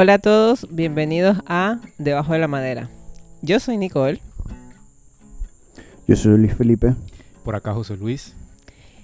[0.00, 2.88] Hola a todos, bienvenidos a Debajo de la Madera.
[3.42, 4.22] Yo soy Nicole
[6.06, 6.94] Yo soy Luis Felipe.
[7.42, 8.36] Por acá José Luis.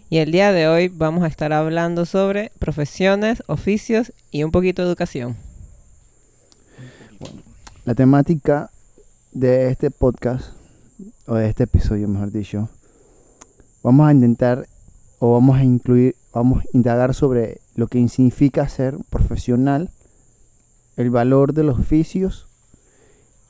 [0.09, 4.83] y el día de hoy vamos a estar hablando sobre profesiones, oficios y un poquito
[4.83, 5.37] de educación.
[7.85, 8.71] La temática
[9.33, 10.53] de este podcast,
[11.27, 12.69] o de este episodio mejor dicho,
[13.83, 14.69] vamos a intentar
[15.19, 19.91] o vamos a incluir, vamos a indagar sobre lo que significa ser profesional,
[20.97, 22.47] el valor de los oficios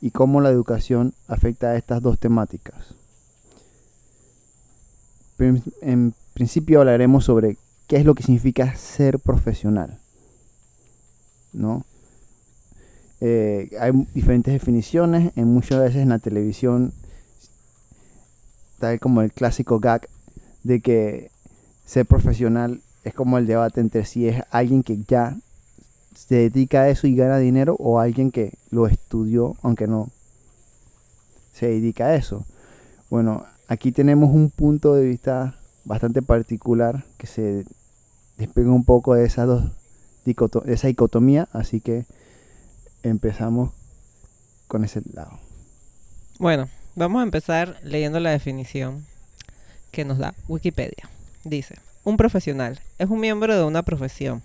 [0.01, 2.95] y cómo la educación afecta a estas dos temáticas.
[5.80, 9.98] En principio hablaremos sobre qué es lo que significa ser profesional,
[11.53, 11.84] ¿no?
[13.20, 16.92] Eh, hay diferentes definiciones, en muchas veces en la televisión,
[18.79, 20.09] tal como el clásico gag
[20.62, 21.31] de que
[21.87, 25.39] ser profesional es como el debate entre si es alguien que ya
[26.15, 30.11] se dedica a eso y gana dinero o alguien que lo estudió aunque no
[31.53, 32.45] se dedica a eso.
[33.11, 37.65] Bueno, aquí tenemos un punto de vista bastante particular que se
[38.37, 39.65] despega un poco de esas dos
[40.67, 42.07] esa dicotomía, así que
[43.03, 43.73] empezamos
[44.69, 45.39] con ese lado.
[46.39, 49.05] Bueno, vamos a empezar leyendo la definición
[49.92, 51.09] que nos da Wikipedia.
[51.45, 54.42] Dice, un profesional es un miembro de una profesión.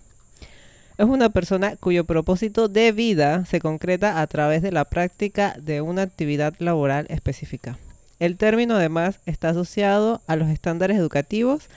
[1.00, 5.80] Es una persona cuyo propósito de vida se concreta a través de la práctica de
[5.80, 7.80] una actividad laboral específica.
[8.20, 11.70] El término además está asociado a los estándares educativos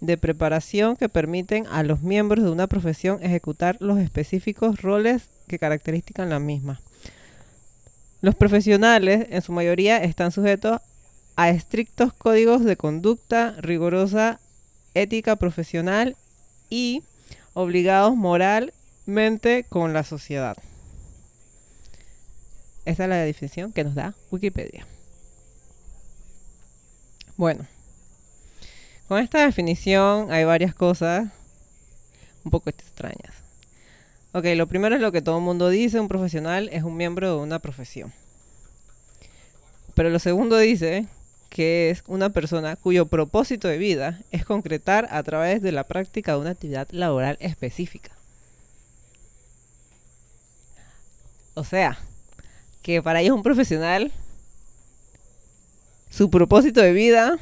[0.00, 5.60] de preparación que permiten a los miembros de una profesión ejecutar los específicos roles que
[5.60, 6.80] caracterizan la misma.
[8.22, 10.80] Los profesionales, en su mayoría, están sujetos
[11.36, 14.40] a estrictos códigos de conducta, rigurosa
[14.94, 16.16] ética profesional
[16.70, 17.04] y
[17.54, 20.56] obligados moralmente con la sociedad.
[22.84, 24.86] Esta es la definición que nos da Wikipedia.
[27.36, 27.66] Bueno,
[29.08, 31.28] con esta definición hay varias cosas
[32.44, 33.34] un poco extrañas.
[34.32, 37.36] Ok, lo primero es lo que todo el mundo dice, un profesional es un miembro
[37.36, 38.12] de una profesión.
[39.94, 41.06] Pero lo segundo dice
[41.54, 46.32] que es una persona cuyo propósito de vida es concretar a través de la práctica
[46.32, 48.10] de una actividad laboral específica.
[51.54, 51.96] O sea,
[52.82, 54.10] que para ellos un profesional,
[56.10, 57.38] su propósito de vida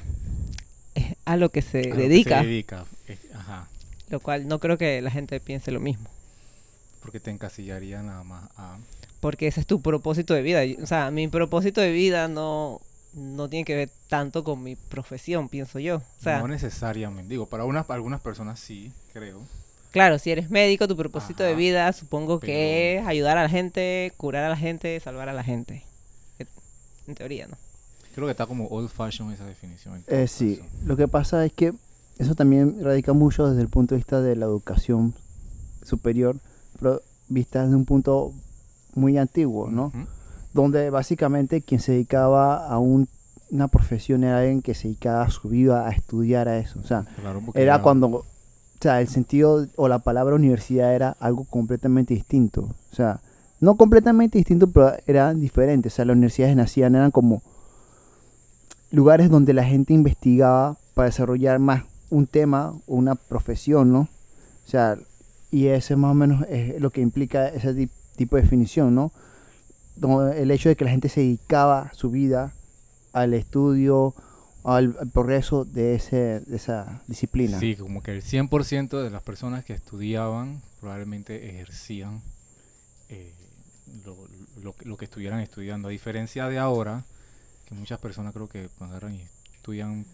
[0.94, 2.84] es a lo que se A lo que dedica, Se dedica.
[3.08, 3.66] eh, ajá.
[4.10, 6.10] lo cual no creo que la gente piense lo mismo.
[7.00, 8.76] Porque te encasillaría nada más a.
[9.20, 10.60] porque ese es tu propósito de vida.
[10.82, 12.82] O sea, mi propósito de vida no,
[13.14, 15.96] no tiene que ver tanto con mi profesión, pienso yo.
[15.96, 17.30] O sea, no necesariamente.
[17.30, 19.40] Digo, para unas, para algunas personas sí, creo.
[19.90, 24.12] claro, si eres médico, tu propósito de vida supongo que es ayudar a la gente,
[24.16, 25.84] curar a la gente, salvar a la gente.
[26.38, 26.46] Eh,
[27.06, 27.56] En teoría, ¿no?
[28.14, 30.04] Creo que está como old fashion esa definición.
[30.06, 31.72] Eh, sí, lo que pasa es que
[32.18, 35.14] eso también radica mucho desde el punto de vista de la educación
[35.82, 36.36] superior,
[36.78, 38.32] pero vista desde un punto
[38.94, 39.92] muy antiguo, ¿no?
[40.52, 43.08] Donde básicamente quien se dedicaba a un-
[43.50, 46.78] una profesión era alguien que se dedicaba a su vida a estudiar a eso.
[46.80, 48.24] O sea, Claro, era cuando, o
[48.80, 52.62] sea, el sentido o la palabra universidad era algo completamente distinto.
[52.90, 53.20] O sea,
[53.60, 55.92] no completamente distinto, pero eran diferentes.
[55.92, 57.42] O sea, las universidades nacían, eran como
[58.90, 64.00] lugares donde la gente investigaba para desarrollar más un tema o una profesión, ¿no?
[64.00, 64.96] O sea,
[65.50, 69.12] y ese más o menos es lo que implica ese ti- tipo de definición, ¿no?
[70.36, 72.54] El hecho de que la gente se dedicaba su vida
[73.12, 74.14] al estudio,
[74.64, 77.58] al, progreso de, ese, de esa disciplina.
[77.58, 82.22] Sí, como que el 100% de las personas que estudiaban probablemente ejercían
[83.08, 83.32] eh,
[84.04, 85.88] lo, lo que estuvieran estudiando.
[85.88, 87.04] A diferencia de ahora,
[87.66, 90.06] que muchas personas creo que agarran y estudian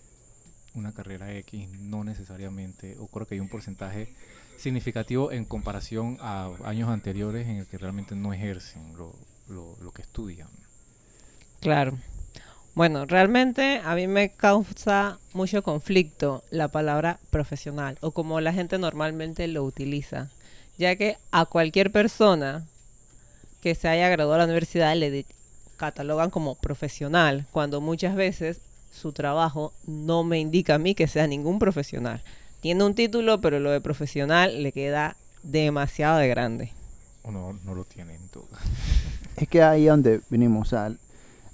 [0.74, 4.14] una carrera X, no necesariamente, o creo que hay un porcentaje
[4.56, 9.14] significativo en comparación a años anteriores en el que realmente no ejercen lo,
[9.48, 10.48] lo- lo que estudian.
[11.60, 11.98] Claro.
[12.74, 18.78] Bueno, realmente a mí me causa mucho conflicto la palabra profesional o como la gente
[18.78, 20.30] normalmente lo utiliza,
[20.78, 22.64] ya que a cualquier persona
[23.60, 25.26] que se haya graduado de la universidad le
[25.76, 28.60] catalogan como profesional, cuando muchas veces
[28.92, 32.22] su trabajo no me indica a mí que sea ningún profesional.
[32.60, 36.72] Tiene un título, pero lo de profesional le queda demasiado de grande.
[37.24, 38.46] O no, no lo tienen todo.
[39.40, 40.72] Es que ahí es donde venimos.
[40.72, 40.78] O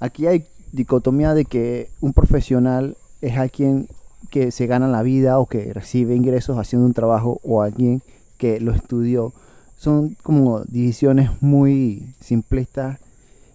[0.00, 3.88] aquí hay dicotomía de que un profesional es alguien
[4.30, 8.02] que se gana la vida o que recibe ingresos haciendo un trabajo o alguien
[8.38, 9.32] que lo estudió.
[9.76, 12.98] son como divisiones muy simplistas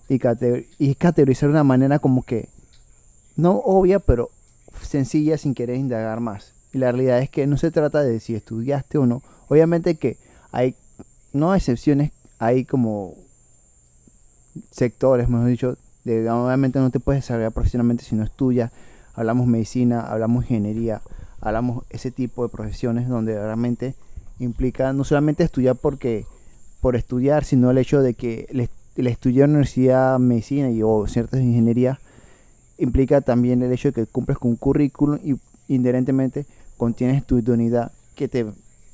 [0.08, 2.50] y, cate- y categorizar de una manera como que
[3.36, 4.30] no obvia, pero
[4.82, 6.54] sencilla sin querer indagar más.
[6.72, 9.24] Y la realidad es que no se trata de si estudiaste o no.
[9.48, 10.18] Obviamente que
[10.52, 10.76] hay,
[11.34, 13.16] no excepciones, hay como
[14.72, 18.72] sectores, mejor dicho, de, obviamente no te puedes desarrollar profesionalmente si no estudias.
[19.14, 21.02] Hablamos medicina, hablamos ingeniería,
[21.42, 23.96] hablamos ese tipo de profesiones donde realmente
[24.40, 26.26] implica no solamente estudiar porque
[26.82, 30.70] por estudiar, sino el hecho de que el, est- el estudiar en la universidad medicina
[30.72, 31.98] y, o ciertas ingenierías
[32.78, 35.36] implica también el hecho de que cumples con un currículum y
[35.68, 36.46] inherentemente
[36.78, 38.46] contienes tu idoneidad que te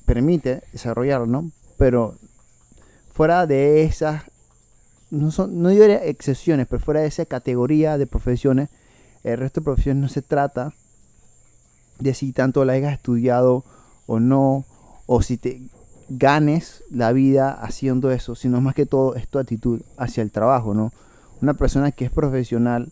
[0.05, 1.51] permite desarrollarlo, ¿no?
[1.77, 2.15] Pero
[3.11, 4.23] fuera de esas,
[5.11, 8.69] no, son, no diría excepciones, pero fuera de esa categoría de profesiones,
[9.23, 10.73] el resto de profesiones no se trata
[11.99, 13.63] de si tanto la hayas estudiado
[14.05, 14.65] o no,
[15.05, 15.61] o si te
[16.09, 20.73] ganes la vida haciendo eso, sino más que todo es tu actitud hacia el trabajo,
[20.73, 20.91] ¿no?
[21.41, 22.91] Una persona que es profesional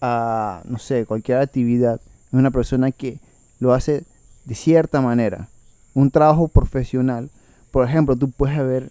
[0.00, 3.20] a, no sé, cualquier actividad, es una persona que
[3.60, 4.04] lo hace
[4.44, 5.48] de cierta manera.
[5.94, 7.30] Un trabajo profesional,
[7.70, 8.90] por ejemplo, tú puedes haber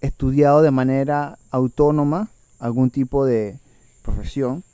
[0.00, 3.58] estudiado de manera autónoma algún tipo de
[4.02, 4.64] profesión,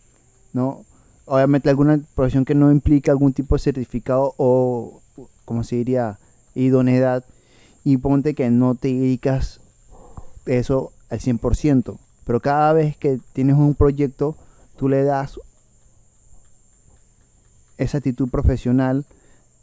[0.52, 0.84] ¿no?
[1.24, 5.00] Obviamente alguna profesión que no implica algún tipo de certificado o,
[5.44, 6.18] como se diría,
[6.54, 7.24] idoneidad,
[7.84, 9.60] y ponte que no te dedicas
[10.46, 14.36] eso al 100%, pero cada vez que tienes un proyecto,
[14.76, 15.38] tú le das
[17.78, 19.04] esa actitud profesional,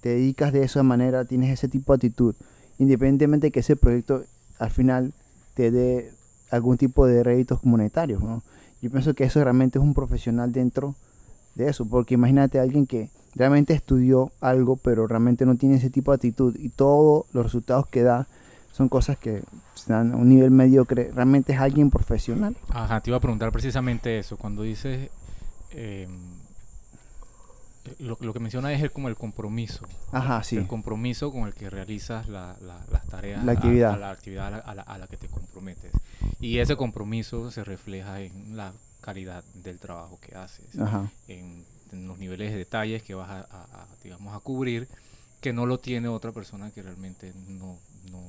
[0.02, 2.36] te dedicas de esa manera, tienes ese tipo de actitud,
[2.78, 4.24] independientemente de que ese proyecto
[4.60, 5.14] al final
[5.54, 6.12] te dé
[6.52, 8.44] algún tipo de réditos monetarios, ¿no?
[8.82, 10.96] Yo pienso que eso realmente es un profesional dentro
[11.56, 15.90] de eso, porque imagínate a alguien que realmente estudió algo, pero realmente no tiene ese
[15.90, 18.28] tipo de actitud y todos los resultados que da
[18.72, 19.44] son cosas que
[19.76, 22.56] están a un nivel mediocre, realmente es alguien profesional.
[22.70, 24.36] Ajá, te iba a preguntar precisamente eso.
[24.38, 25.10] Cuando dices.
[25.72, 26.08] eh,
[28.00, 29.86] lo, lo que menciona es el, como el compromiso.
[30.12, 30.58] Ajá, sí.
[30.58, 33.44] El compromiso con el que realizas la- la- las tareas.
[33.44, 33.94] La a- actividad.
[33.94, 35.92] A, la actividad a la, a la- a la que te comprometes.
[36.40, 40.80] Y ese compromiso se refleja en la calidad del trabajo que haces.
[40.80, 41.12] Ajá.
[41.28, 44.88] en, en los niveles de detalles que vas a, digamos, a cubrir,
[45.42, 47.78] que no lo tiene otra persona que realmente no,
[48.12, 48.20] no,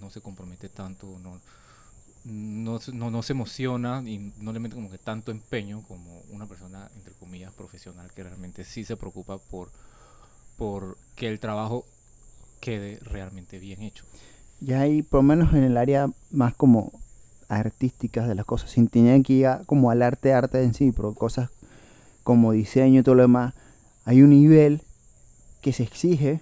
[0.00, 1.38] no se compromete tanto, no,
[2.24, 6.46] no, no, no se emociona y no le mete como que tanto empeño como una
[6.46, 9.70] persona, entre comillas, profesional que realmente sí se preocupa por,
[10.56, 11.84] por que el trabajo
[12.60, 14.04] quede realmente bien hecho.
[14.60, 16.92] Ya hay, por lo menos en el área más como
[17.48, 20.92] artísticas de las cosas, sin tener que ir a- como al arte, arte en sí,
[20.92, 21.50] pero cosas
[22.22, 23.54] como diseño y todo lo demás,
[24.04, 24.82] hay un nivel
[25.60, 26.40] que se exige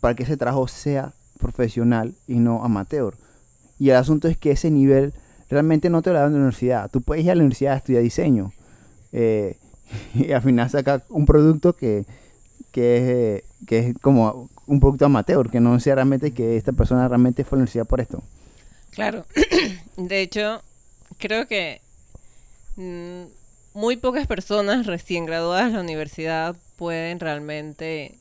[0.00, 3.16] para que ese trabajo sea profesional y no amateur.
[3.80, 5.14] Y el asunto es que ese nivel
[5.48, 6.90] realmente no te lo dan en la universidad.
[6.90, 8.52] Tú puedes ir a la universidad a estudiar diseño
[9.10, 9.56] eh,
[10.14, 12.04] y al final sacar un producto que,
[12.72, 16.72] que, es, eh, que es como un producto amateur, que no sea realmente que esta
[16.72, 18.22] persona realmente fue a la universidad por esto.
[18.90, 19.24] Claro.
[19.96, 20.62] De hecho,
[21.16, 21.80] creo que
[22.76, 23.22] mm,
[23.72, 28.18] muy pocas personas recién graduadas de la universidad pueden realmente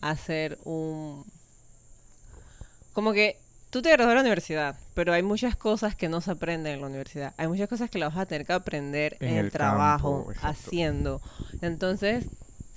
[0.00, 1.24] hacer un...
[2.92, 3.41] Como que
[3.72, 6.82] tú te gradúas de la universidad, pero hay muchas cosas que no se aprenden en
[6.82, 7.32] la universidad.
[7.38, 10.46] Hay muchas cosas que las vas a tener que aprender En en, el, trabajo, campo,
[10.46, 11.22] haciendo.
[11.62, 12.26] Entonces,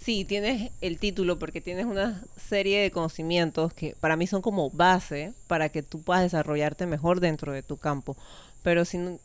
[0.01, 4.69] sí, tienes el título porque tienes una serie de conocimientos que para mí son como
[4.69, 8.15] base para que tú puedas desarrollarte mejor dentro de tu campo.
[8.63, 9.19] Pero si no,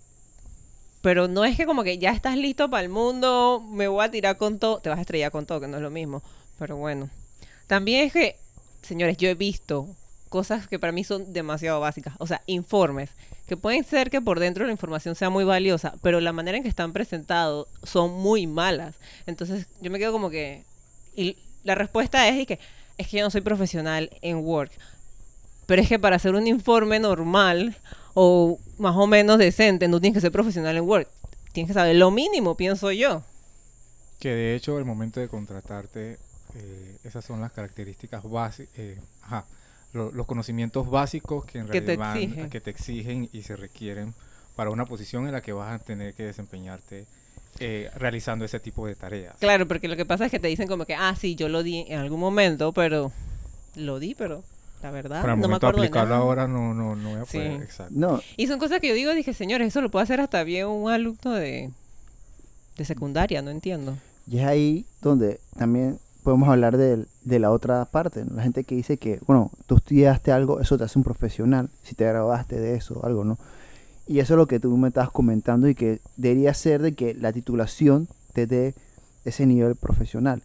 [1.02, 4.10] pero no es que como que ya estás listo para el mundo, me voy a
[4.10, 6.20] tirar con todo, te vas a estrellar con todo, que no es lo mismo.
[6.58, 7.10] Pero bueno,
[7.68, 8.36] también es que,
[8.82, 9.86] señores, yo he visto
[10.30, 13.10] cosas que para mí son demasiado básicas, o sea, informes,
[13.46, 16.62] que pueden ser que por dentro la información sea muy valiosa, pero la manera en
[16.62, 18.94] que están presentados son muy malas.
[19.26, 20.64] Entonces, yo me quedo como que
[21.14, 22.58] y la respuesta es y que
[22.96, 24.70] es que yo no soy profesional en Word.
[25.66, 27.76] Pero es que para hacer un informe normal
[28.14, 31.06] o más o menos decente, no tienes que ser profesional en Word.
[31.52, 33.24] Tienes que saber lo mínimo, pienso yo.
[34.20, 36.18] Que de hecho, al momento de contratarte,
[36.54, 39.46] eh, esas son las características básicas, ajá,
[39.92, 42.50] lo- los conocimientos básicos que en Que te realidad van- exigen.
[42.50, 44.14] que te exigen y se requieren
[44.56, 47.06] para una posición en la que vas a tener que desempeñarte
[47.58, 49.34] eh, realizando ese tipo de tareas.
[49.40, 51.62] Claro, porque lo que pasa es que te dicen como que, ah, sí, yo lo
[51.64, 53.10] di en algún momento, pero
[53.74, 54.44] lo di, pero
[54.82, 56.22] la verdad Para el no me acuerdo de aplicarlo nada.
[56.22, 57.38] ahora no, no, no voy a Sí.
[57.38, 57.92] poder, exacto.
[57.96, 60.68] No, Y son cosas que yo digo, dije, señores, eso lo puede hacer hasta bien
[60.68, 61.70] un alumno de,
[62.76, 63.96] de secundaria, no entiendo.
[64.26, 68.36] y es ahí donde también podemos hablar del, de la otra parte, ¿no?
[68.36, 71.94] la gente que dice que, bueno, tú estudiaste algo, eso te hace un profesional, si
[71.94, 73.38] te graduaste de eso, algo, ¿no?
[74.06, 77.14] Y eso es lo que tú me estabas comentando y que debería ser de que
[77.14, 78.74] la titulación te dé
[79.24, 80.42] ese nivel profesional.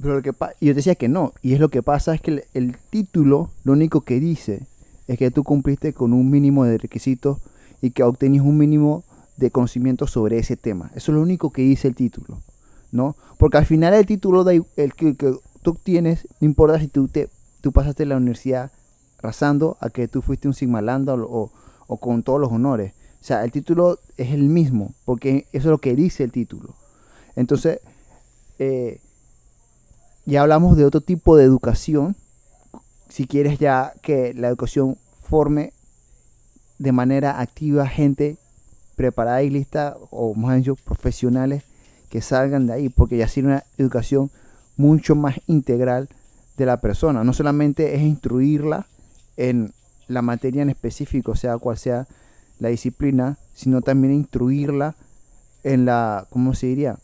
[0.00, 2.32] Pero lo que y yo decía que no, y es lo que pasa es que
[2.32, 4.66] el, el título lo único que dice
[5.06, 7.38] es que tú cumpliste con un mínimo de requisitos
[7.80, 9.04] y que obtenías un mínimo
[9.36, 10.90] de conocimiento sobre ese tema.
[10.96, 12.40] Eso es lo único que dice el título,
[12.90, 13.14] ¿no?
[13.38, 15.14] Porque al final el título da el que
[15.62, 17.28] tú tienes, no importa si tú, te,
[17.60, 18.70] tú pasaste la universidad
[19.20, 21.50] rasando a que tú fuiste un Sigma Lambda o,
[21.86, 22.92] o- con todos los honores.
[23.20, 26.74] O sea, el título es el mismo, porque eso es lo que dice el título.
[27.36, 27.80] Entonces,
[28.58, 29.00] eh,
[30.26, 32.16] ya hablamos de otro tipo de educación.
[33.08, 35.72] Si quieres ya que la educación forme
[36.78, 38.38] de manera activa gente
[38.96, 41.62] preparada y lista, o más dicho, profesionales
[42.08, 44.30] que salgan de ahí, porque ya sería una educación
[44.76, 46.08] mucho más integral
[46.56, 47.24] de la persona.
[47.24, 48.86] No solamente es instruirla
[49.36, 49.72] en
[50.08, 52.06] la materia en específico, sea cual sea
[52.58, 54.94] la disciplina, sino también instruirla
[55.64, 56.98] en la, ¿cómo se diría?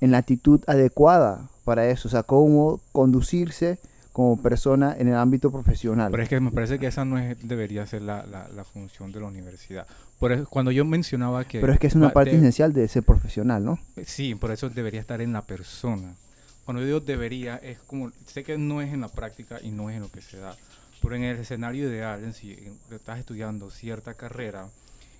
[0.00, 3.78] En la actitud adecuada para eso, o sea, cómo conducirse
[4.12, 6.10] como persona en el ámbito profesional.
[6.10, 9.10] Pero es que me parece que esa no es, debería ser la, la, la función
[9.12, 9.86] de la universidad.
[10.18, 11.60] Por eso, cuando yo mencionaba que...
[11.60, 13.78] Pero es que es una parte de- esencial de ser profesional, ¿no?
[14.04, 16.14] Sí, por eso debería estar en la persona.
[16.64, 19.90] Cuando yo digo debería, es como, sé que no es en la práctica y no
[19.90, 20.56] es en lo que se da,
[21.00, 22.56] pero en el escenario ideal, en si
[22.90, 24.68] estás estudiando cierta carrera,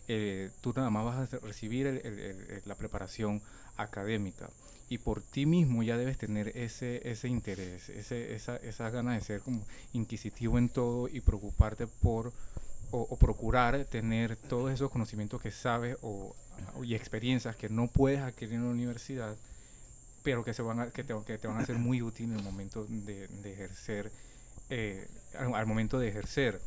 [0.08, 3.40] eh, tú nada más vas a recibir el- el- el- la preparación
[3.76, 4.48] académica
[4.88, 9.20] y por ti mismo ya debes tener ese, ese interés, ese, esa, esa ganas de
[9.24, 12.32] ser como inquisitivo en todo y preocuparte por
[12.90, 16.36] o, o procurar tener todos esos conocimientos que sabes o,
[16.84, 19.34] y experiencias que no puedes adquirir en la universidad,
[20.22, 22.38] pero que, se van a- que, te, que te van a ser muy útiles en
[22.38, 24.12] el momento de, de ejercer,
[24.70, 25.06] eh,
[25.38, 26.60] al, al momento de ejercer.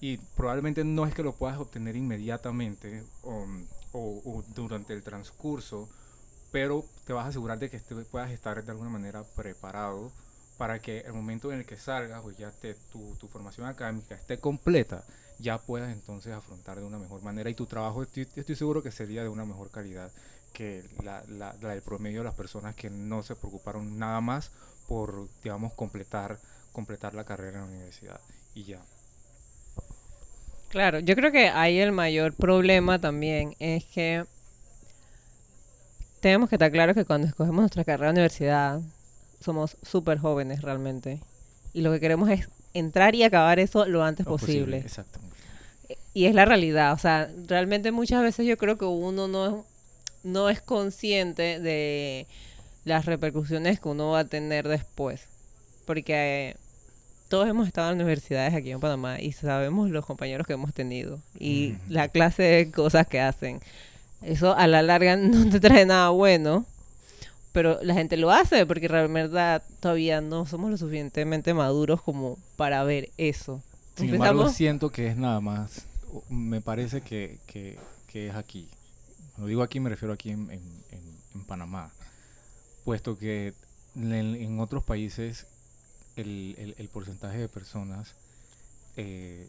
[0.00, 3.46] Y probablemente no es que lo puedas obtener inmediatamente o,
[3.92, 5.88] o- o durante el transcurso,
[6.52, 10.12] pero te vas a asegurar de que este- puedas estar de alguna manera preparado
[10.56, 14.14] para que el momento en el que salgas, pues ya te, tu, tu formación académica
[14.14, 15.04] esté completa,
[15.38, 18.90] ya puedas entonces afrontar de una mejor manera y tu trabajo estoy, estoy seguro que
[18.90, 20.10] sería de una mejor calidad
[20.58, 24.50] que la, la, la del promedio de las personas que no se preocuparon nada más
[24.88, 26.36] por, digamos, completar,
[26.72, 28.20] completar la carrera en la universidad
[28.56, 28.80] y ya.
[30.68, 34.24] Claro, yo creo que ahí el mayor problema también es que
[36.20, 38.80] tenemos que estar claros que cuando escogemos nuestra carrera de universidad
[39.40, 41.20] somos súper jóvenes realmente.
[41.72, 44.78] Y lo que queremos es entrar y acabar eso lo antes Lo posible.
[44.78, 45.36] Exactamente.
[46.14, 49.64] Y es la realidad, o sea, realmente muchas veces yo creo que uno no,
[50.22, 52.26] no es consciente de
[52.84, 55.22] las repercusiones que uno va a tener después.
[55.86, 56.56] Porque eh,
[57.28, 61.18] todos hemos estado en universidades aquí en Panamá y sabemos los compañeros que hemos tenido
[61.38, 63.60] y la clase de cosas que hacen.
[64.22, 66.64] Eso a la larga no te trae nada bueno,
[67.52, 72.38] pero la gente lo hace porque en verdad todavía no somos lo suficientemente maduros como
[72.56, 73.62] para ver eso.
[73.96, 75.86] Sin embargo, siento que es nada más,
[76.28, 78.68] me parece que, que- que es aquí.
[79.38, 81.92] Cuando digo aquí me refiero aquí en, en- en- en Panamá,
[82.84, 83.54] puesto que
[83.94, 85.46] en, en otros países
[86.16, 88.16] el, el- el porcentaje de personas
[88.96, 89.48] eh,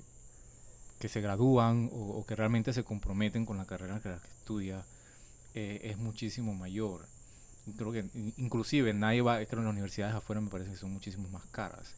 [1.00, 4.86] que se gradúan o, o que realmente se comprometen con la carrera que, que estudia
[5.55, 7.08] eh, es muchísimo mayor.
[7.75, 10.77] Creo que in- inclusive nadie va, creo que en las universidades afuera me parece que
[10.77, 11.96] son muchísimo más caras.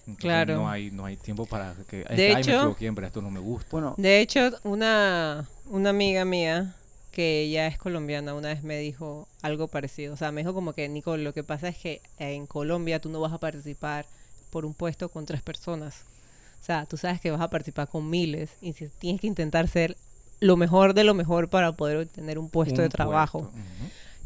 [0.00, 0.56] Entonces, Claro.
[0.56, 2.04] No hay, no hay tiempo para que...
[2.04, 3.66] De "Ay, me hecho- equivoqué, pero esto no me gusta.
[3.70, 6.76] Bueno, De hecho, una, una amiga mía
[7.10, 10.14] que ella es colombiana una vez me dijo algo parecido.
[10.14, 13.08] O sea, me dijo como que, Nicole, lo que pasa es que en Colombia tú
[13.08, 14.06] no vas a participar
[14.50, 16.02] por un puesto con tres personas.
[16.60, 19.66] O sea, tú sabes que vas a participar con miles y si tienes que intentar
[19.68, 19.96] ser
[20.40, 23.40] lo mejor de lo mejor para poder obtener un puesto Un de trabajo.
[23.50, 23.58] puesto.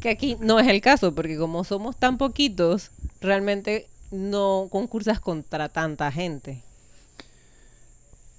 [0.01, 5.69] Que aquí no es el caso, porque como somos tan poquitos, realmente no concursas contra
[5.69, 6.61] tanta gente.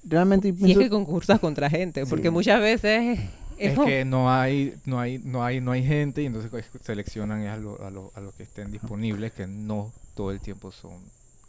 [0.09, 2.31] realmente Si es pienso- que concursas contra gente, porque Sí.
[2.31, 3.19] muchas veces
[3.59, 7.43] es, que no hay, no hay, no hay, no hay gente y entonces pues, seleccionan
[7.43, 10.73] es a lo, a lo, a lo que estén disponibles, que no todo el tiempo
[10.73, 10.93] son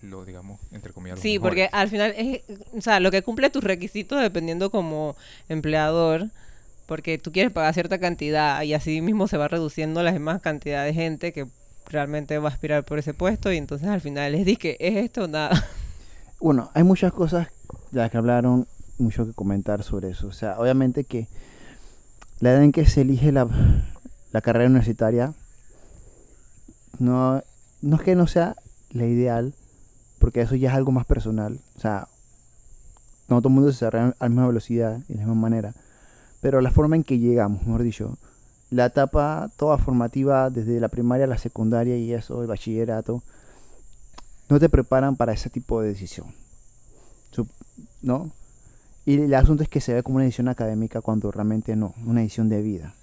[0.01, 1.73] los, digamos, entre comillas, los Sí, porque mejores.
[1.73, 2.41] al final es,
[2.75, 5.15] o sea, lo que cumple tus requisitos dependiendo como
[5.49, 6.27] empleador,
[6.85, 10.85] porque tú quieres pagar cierta cantidad y así mismo se va reduciendo la demás cantidad
[10.85, 11.47] de gente que
[11.89, 14.95] realmente va a aspirar por ese puesto y entonces al final les di que es
[14.97, 15.51] esto o nada.
[16.39, 17.47] Bueno, hay muchas cosas
[17.89, 18.67] de las que hablaron,
[18.99, 20.27] mucho que comentar sobre eso.
[20.27, 21.27] O sea, obviamente que
[22.39, 23.47] la edad en que se elige la,
[24.31, 25.33] la carrera universitaria
[26.99, 27.41] no,
[27.81, 28.55] no es que no sea
[28.91, 29.53] la ideal,
[30.19, 31.59] porque eso ya es algo más personal.
[31.75, 32.07] O sea,
[33.27, 35.73] no todo el mundo se desarrolla a la misma velocidad y de la misma manera.
[36.41, 38.17] Pero la forma en que llegamos, mejor dicho,
[38.69, 43.23] la etapa toda formativa, desde la primaria a la secundaria y eso, el bachillerato,
[44.49, 46.27] no te preparan para ese tipo de decisión.
[48.01, 48.31] ¿No?
[49.07, 52.19] Y el asunto es que se ve como una decisión académica cuando realmente no, una
[52.19, 52.93] decisión de vida.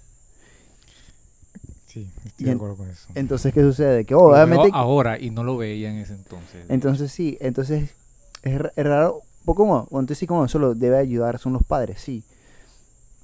[1.87, 3.07] Sí, estoy de acuerdo con eso.
[3.15, 4.05] Entonces, ¿qué sucede?
[4.05, 4.69] Que veo obviamente...
[4.71, 6.63] ahora y no lo veía en ese entonces.
[6.69, 7.89] Entonces sí, entonces
[8.43, 12.01] es, ra- es raro, poco como, entonces sí como solo debe ayudar son los padres,
[12.01, 12.23] sí.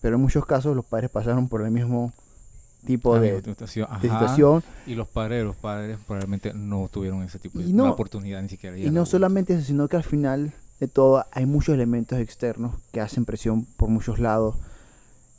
[0.01, 2.11] Pero en muchos casos los padres pasaron por el mismo
[2.83, 4.19] tipo de, situación, de ajá.
[4.21, 4.63] situación.
[4.87, 8.49] Y los padres de los padres probablemente no tuvieron ese tipo de no- oportunidad ni
[8.49, 8.75] siquiera.
[8.75, 12.73] Y no la solamente eso, sino que al final de todo hay muchos elementos externos
[12.91, 14.55] que hacen presión por muchos lados.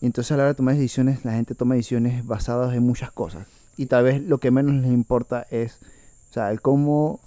[0.00, 3.10] Y entonces a la hora de tomar decisiones, la gente toma decisiones basadas en muchas
[3.10, 3.48] cosas.
[3.76, 5.80] Y tal vez lo que menos les importa es,
[6.30, 7.18] o sea, el cómo,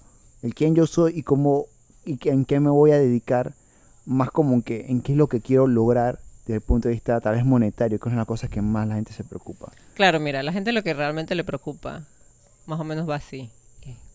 [0.44, 1.66] el quién yo soy y cómo,
[2.06, 3.54] y en qué me voy a dedicar,
[4.06, 7.20] más como que, en qué es lo que quiero lograr desde el punto de vista
[7.20, 9.74] tal vez monetario, que es una cosas que más la gente se preocupa.
[9.94, 12.04] Claro, mira, la gente lo que realmente le preocupa,
[12.66, 13.50] más o menos va así.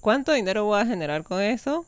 [0.01, 1.85] ¿Cuánto dinero voy a generar con eso?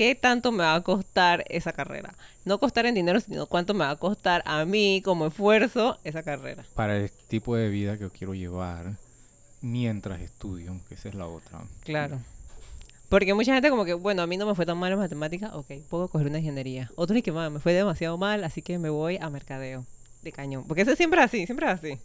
[0.00, 2.14] ¿Qué tanto me va a costar esa carrera?
[2.46, 6.22] No costar en dinero, sino cuánto me va a costar a mí como esfuerzo esa
[6.22, 6.64] carrera.
[6.74, 8.94] Para el tipo de vida que quiero llevar
[9.60, 11.60] mientras estudio, que esa es la otra.
[11.84, 12.18] Claro.
[13.10, 15.52] Porque mucha gente como que, bueno, a mí no me fue tan mal en matemáticas,
[15.52, 16.90] ok, puedo coger una ingeniería.
[16.96, 19.84] Otros y que "Ma, me fue demasiado mal, así que me voy a mercadeo
[20.22, 20.64] de cañón.
[20.66, 21.98] Porque eso siempre es así, siempre es así.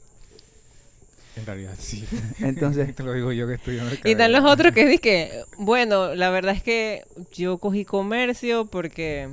[1.35, 2.05] En realidad sí.
[2.39, 6.15] Entonces, Te lo digo yo que estoy en Y están los otros que que, bueno,
[6.15, 9.29] la verdad es que yo cogí comercio porque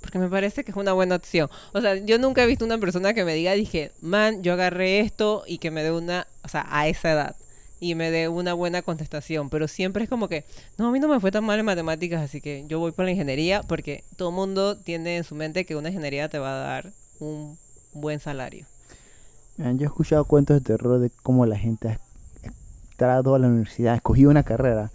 [0.00, 1.50] porque me parece que es una buena opción.
[1.72, 5.00] O sea, yo nunca he visto una persona que me diga, dije, man, yo agarré
[5.00, 7.36] esto y que me dé una, o sea, a esa edad
[7.80, 10.44] y me dé una buena contestación, pero siempre es como que,
[10.76, 13.06] no, a mí no me fue tan mal en matemáticas, así que yo voy por
[13.06, 16.56] la ingeniería porque todo el mundo tiene en su mente que una ingeniería te va
[16.56, 17.58] a dar un
[17.92, 18.66] buen salario.
[19.60, 22.00] Miren, yo he escuchado cuentos de terror de cómo la gente ha
[22.88, 24.90] entrado a la universidad, ha escogido una carrera.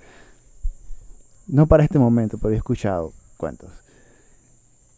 [1.46, 3.70] No para este momento, pero he escuchado cuentos.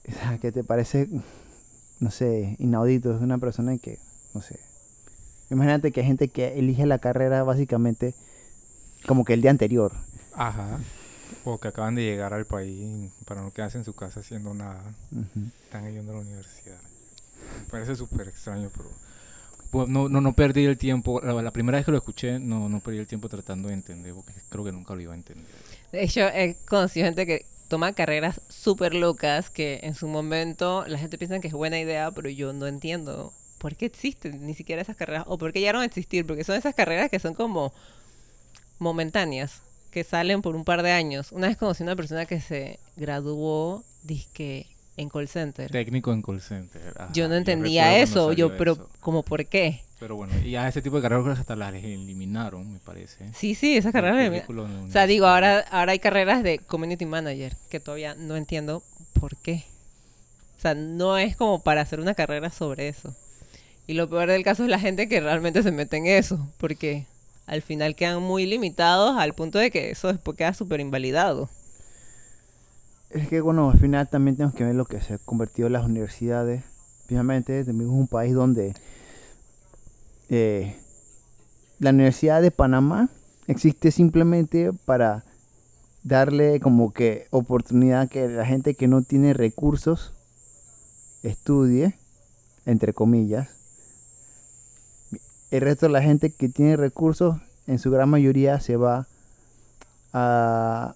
[0.40, 1.10] Que te parece,
[2.00, 3.14] no sé, inaudito.
[3.14, 4.00] Es una persona que,
[4.34, 4.58] no sé.
[5.50, 8.16] Imagínate que hay gente que elige la carrera básicamente
[9.06, 9.92] como que el día anterior.
[10.34, 10.80] Ajá.
[11.44, 14.82] O que acaban de llegar al país para no quedarse en su casa haciendo nada.
[15.66, 16.80] Están yendo a la universidad.
[17.60, 19.07] Me parece súper extraño, pero...
[19.70, 21.22] pues, no, no, no perdí el tiempo.
[21.22, 24.14] La, la primera vez que lo escuché, no, no perdí el tiempo tratando de entender,
[24.14, 25.46] porque creo que nunca lo iba a entender.
[25.92, 30.98] De hecho, he conocido gente que toma carreras súper locas que en su momento la
[30.98, 34.82] gente piensa que es buena idea, pero yo no entiendo por qué existen ni siquiera
[34.82, 37.74] esas carreras o por qué llegaron a existir, porque son esas carreras que son como
[38.80, 41.32] momentáneas, que salen por un par de años.
[41.32, 45.72] Una vez conocí a una persona que se graduó, dizque en call center.
[45.72, 46.82] Técnico en call center.
[46.98, 48.90] ajá, Yo no entendía eso, yo, pero eso.
[49.00, 49.82] como por qué.
[50.00, 53.32] Pero bueno, y a ese tipo de carreras hasta las eliminaron, me parece.
[53.34, 54.44] Sí, sí, esas carreras...
[54.50, 58.84] O sea, digo, ahora, ahora hay carreras de community manager que todavía no entiendo
[59.14, 59.64] por qué.
[60.58, 63.16] O sea, no es como para hacer una carrera sobre eso.
[63.88, 67.06] Y lo peor del caso es la gente que realmente se mete en eso, porque
[67.46, 71.50] al final quedan muy limitados al punto de que eso después queda súper invalidado.
[73.18, 75.74] Es que, bueno, al final también tenemos que ver lo que se ha convertido en
[75.74, 76.64] las universidades.
[77.08, 78.76] Finalmente, tenemos un país donde
[80.30, 80.76] eh,
[81.80, 83.10] la Universidad de Panamá
[83.48, 85.24] existe simplemente para
[86.04, 90.14] darle como que oportunidad que la gente que no tiene recursos
[91.24, 91.98] estudie,
[92.68, 93.50] entre comillas.
[95.50, 99.08] El resto de la gente que tiene recursos, en su gran mayoría, se va
[100.14, 100.94] a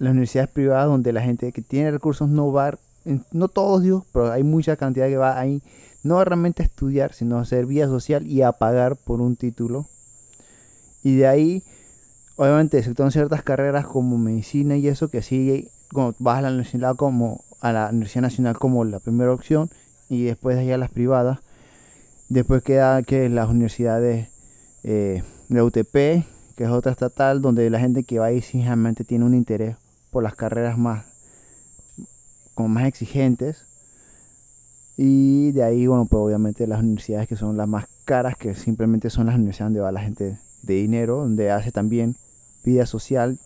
[0.00, 2.78] las universidades privadas donde la gente que tiene recursos no va,
[3.32, 5.62] no todos digo, pero hay mucha cantidad que va ahí,
[6.02, 9.86] no realmente a estudiar, sino a hacer vida social y a pagar por un título.
[11.02, 11.62] Y de ahí,
[12.36, 16.96] obviamente, exceptuando ciertas carreras como medicina y eso, que sí, cuando vas a la universidad
[16.96, 19.68] como a la Universidad Nacional como la primera opción
[20.08, 21.40] y después de ahí a las privadas.
[22.30, 24.28] Después queda que las universidades
[24.82, 26.24] eh, de UTP,
[26.56, 29.76] que es otra estatal, donde la gente que va ahí sí realmente tiene un interés
[30.10, 31.04] por las carreras más,
[32.54, 33.66] como más exigentes.
[34.96, 39.08] Y de ahí, bueno, pues obviamente las universidades que son las más caras, que simplemente
[39.08, 42.16] son las universidades donde va la gente de dinero, donde hace también
[42.64, 43.38] vida social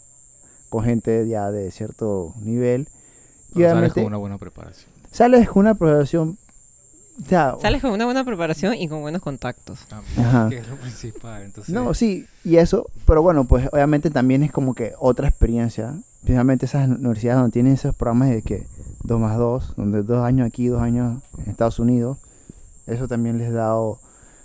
[0.69, 2.89] con gente ya de cierto nivel.
[3.55, 4.91] Y sales con una buena preparación.
[5.13, 6.37] sales con una preparación
[7.23, 9.81] o sea, Sales con una buena preparación y con buenos contactos.
[9.87, 10.49] También, Ajá.
[10.49, 11.43] que es lo principal.
[11.43, 15.95] Entonces, No, sí, y eso, pero bueno, pues obviamente también es como que otra experiencia,
[16.23, 18.67] principalmente esas universidades donde tienen esos programas de que
[19.05, 22.19] 2 más 2, donde dos años aquí, dos años en Estados Unidos,
[22.87, 24.01] eso también les da, o, o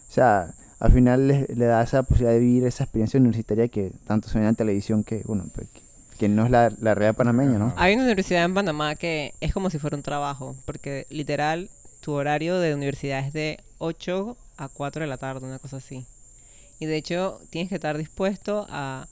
[0.07, 4.29] sea, al final les, le da esa posibilidad de vivir esa experiencia universitaria que tanto
[4.29, 5.81] se ve en televisión que, bueno, pues, que,
[6.17, 7.73] que no es la, la realidad panameña, ¿no?
[7.77, 11.69] Hay una universidad en Panamá que es como si fuera un trabajo, porque literal
[12.01, 16.05] tu horario de universidad es de 8 a 4 de la tarde, una cosa así.
[16.79, 19.07] Y de hecho tienes que estar dispuesto a,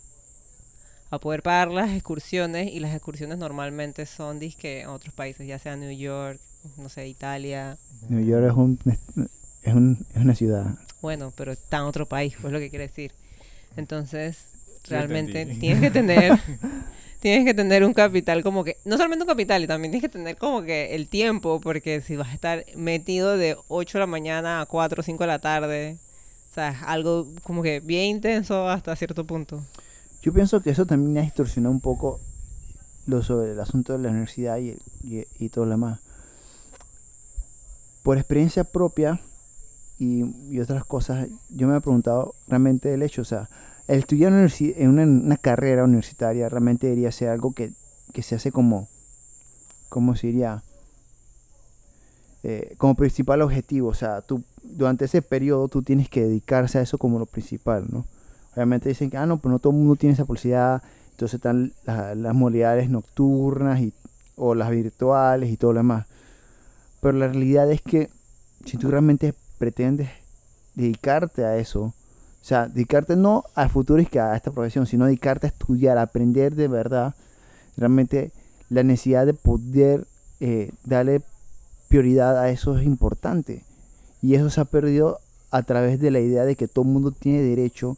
[1.10, 5.60] a poder pagar las excursiones y las excursiones normalmente son disque en otros países, ya
[5.60, 6.40] sea New York,
[6.78, 7.78] no sé, Italia,
[8.10, 8.80] New York es, un,
[9.64, 10.66] es, un- es una ciudad.
[11.02, 13.12] bueno, pero está en otro país, pues lo que quiere decir.
[13.78, 14.38] Entonces,
[14.90, 16.40] realmente tienes que tener
[17.28, 20.18] tienes que tener un capital como que no solamente un capital, y también tienes que
[20.18, 24.08] tener como que el tiempo, porque si vas a estar metido de 8 de la
[24.08, 25.98] mañana a 4 o 5 de la tarde,
[26.50, 29.62] o sea, algo como que bien intenso hasta cierto punto.
[30.22, 32.22] Yo pienso que eso también ha distorsionado un poco
[33.06, 36.00] lo sobre el asunto de la universidad y, y, y todo lo demás.
[38.04, 39.20] Por experiencia propia
[40.00, 43.50] y, y otras cosas, yo me he preguntado realmente el hecho, o sea,
[43.88, 47.72] el estudiar en, una, carrera universitaria realmente debería ser algo que,
[48.22, 48.88] se hace como,
[49.90, 50.64] ¿cómo se diría?
[52.44, 56.82] Eh, como principal objetivo, o sea, tú durante ese periodo tú tienes que dedicarse a
[56.82, 58.06] eso como lo principal, ¿no?
[58.54, 61.74] Obviamente dicen que, ah, no, pues no todo el mundo tiene esa posibilidad, entonces están
[61.86, 63.94] la- las modalidades nocturnas y,
[64.36, 66.08] o las virtuales y todo lo demás.
[67.02, 68.10] Pero la realidad es que
[68.66, 70.10] si tú realmente pretendes
[70.76, 71.94] dedicarte a eso,
[72.48, 75.98] o sea, dedicarte no al futuro y que a esta profesión, sino dedicarte a estudiar,
[75.98, 77.14] a aprender de verdad,
[77.76, 78.32] realmente
[78.70, 80.08] la necesidad de poder
[80.40, 81.22] eh, darle
[81.90, 83.66] prioridad a eso es importante.
[84.22, 85.20] Y eso se ha perdido
[85.52, 87.98] a través de la idea de que todo el mundo tiene derecho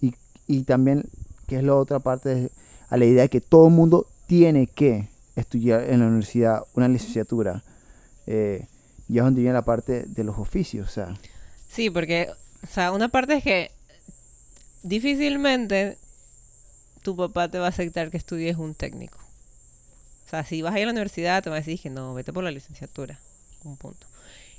[0.00, 0.14] y,
[0.46, 1.04] y también,
[1.46, 2.50] que es la otra parte, de-
[2.88, 6.88] a la idea de que todo el mundo tiene que estudiar en la universidad una
[6.88, 7.62] licenciatura.
[8.26, 8.66] Eh,
[9.06, 10.88] y es donde viene la parte de los oficios.
[10.88, 11.14] O sea,
[11.68, 12.28] Sí, porque,
[12.62, 13.70] o sea, una parte es que
[14.82, 15.98] difícilmente
[17.02, 19.18] tu papá te va a aceptar que estudies un técnico.
[20.26, 22.14] O sea, si vas a ir a la universidad, te va a decir que no,
[22.14, 23.20] vete por la licenciatura.
[23.64, 24.06] Un punto.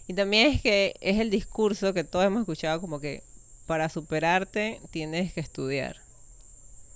[0.07, 3.23] Y también es que es el discurso que todos hemos escuchado como que
[3.65, 5.97] para superarte tienes que estudiar.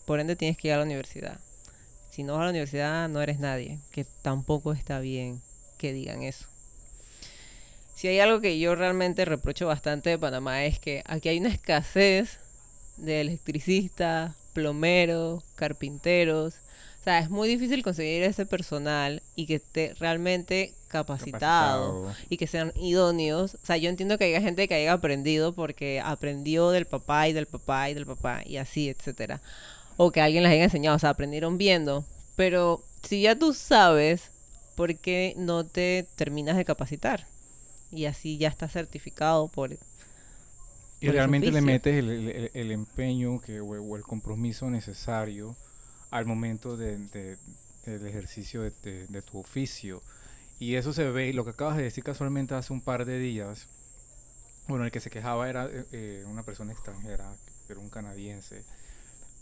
[0.05, 1.39] Por ende tienes que ir a la universidad.
[2.11, 5.41] Si no vas a la universidad no eres nadie, que tampoco está bien
[5.77, 6.45] que digan eso.
[7.95, 11.49] Si hay algo que yo realmente reprocho bastante de Panamá es que aquí hay una
[11.49, 12.39] escasez
[12.97, 16.55] de electricistas, plomeros, carpinteros.
[17.01, 22.15] O sea, es muy difícil conseguir ese personal y que esté realmente capacitado, Capacitado.
[22.29, 23.55] y que sean idóneos.
[23.55, 27.33] O sea, yo entiendo que haya gente que haya aprendido porque aprendió del papá y
[27.33, 29.41] del papá y del papá y así, etcétera.
[29.95, 32.03] O que alguien les haya enseñado, o sea, aprendieron viendo.
[32.36, 34.31] Pero si ya tú sabes,
[34.75, 37.25] ¿por qué no te terminas de capacitar?
[37.91, 39.77] Y así ya está certificado por...
[40.99, 45.55] Y realmente le metes el, el- el empeño que, o, el compromiso necesario
[46.12, 47.38] al momento de- de-
[47.86, 50.01] del ejercicio de, tu oficio.
[50.60, 53.19] Y eso se ve, y lo que acabas de decir casualmente hace un par de
[53.19, 53.67] días,
[54.67, 57.31] bueno, el que se quejaba era eh, eh, una persona extranjera,
[57.69, 58.63] era un canadiense,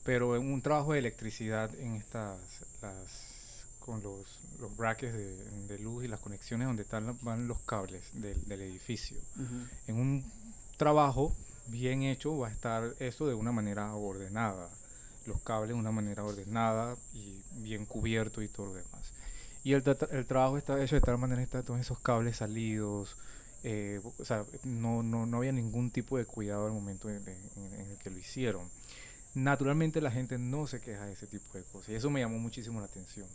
[0.04, 2.38] pero en un trabajo de electricidad en estas,
[2.82, 5.36] las, con los, los brackets de,
[5.68, 9.18] de luz y las conexiones donde están, van los cables del, del edificio.
[9.88, 10.24] En un
[10.78, 11.36] trabajo
[11.68, 14.70] bien hecho va a estar eso de una manera ordenada,
[15.26, 19.12] los cables de una manera ordenada y bien cubierto y todo lo demás.
[19.64, 22.38] Y el, tra- el trabajo está hecho de tal manera que están todos esos cables
[22.38, 23.16] salidos,
[23.64, 27.98] eh, o sea, no, no, no había ningún tipo de cuidado al momento en, el
[27.98, 28.70] que lo hicieron.
[29.34, 32.38] Naturalmente la gente no se queja de ese tipo de cosas y eso me llamó
[32.38, 33.28] muchísimo la atención.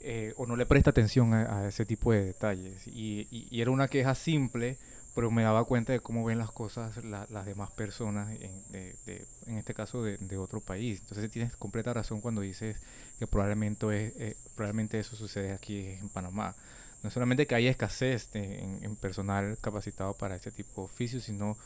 [0.00, 2.86] Eh, o no le presta atención a, ese tipo de detalles.
[2.86, 4.78] Y- y era una queja simple,
[5.18, 8.62] pero me daba cuenta de cómo ven las cosas la- las demás personas, en,
[9.04, 11.00] de- en este caso de, otro país.
[11.00, 12.76] Entonces tienes completa razón cuando dices
[13.18, 16.54] que probablemente, es, eh, probablemente eso sucede aquí en Panamá.
[17.02, 21.56] No solamente que haya escasez de- en, personal capacitado para este tipo de oficios, sino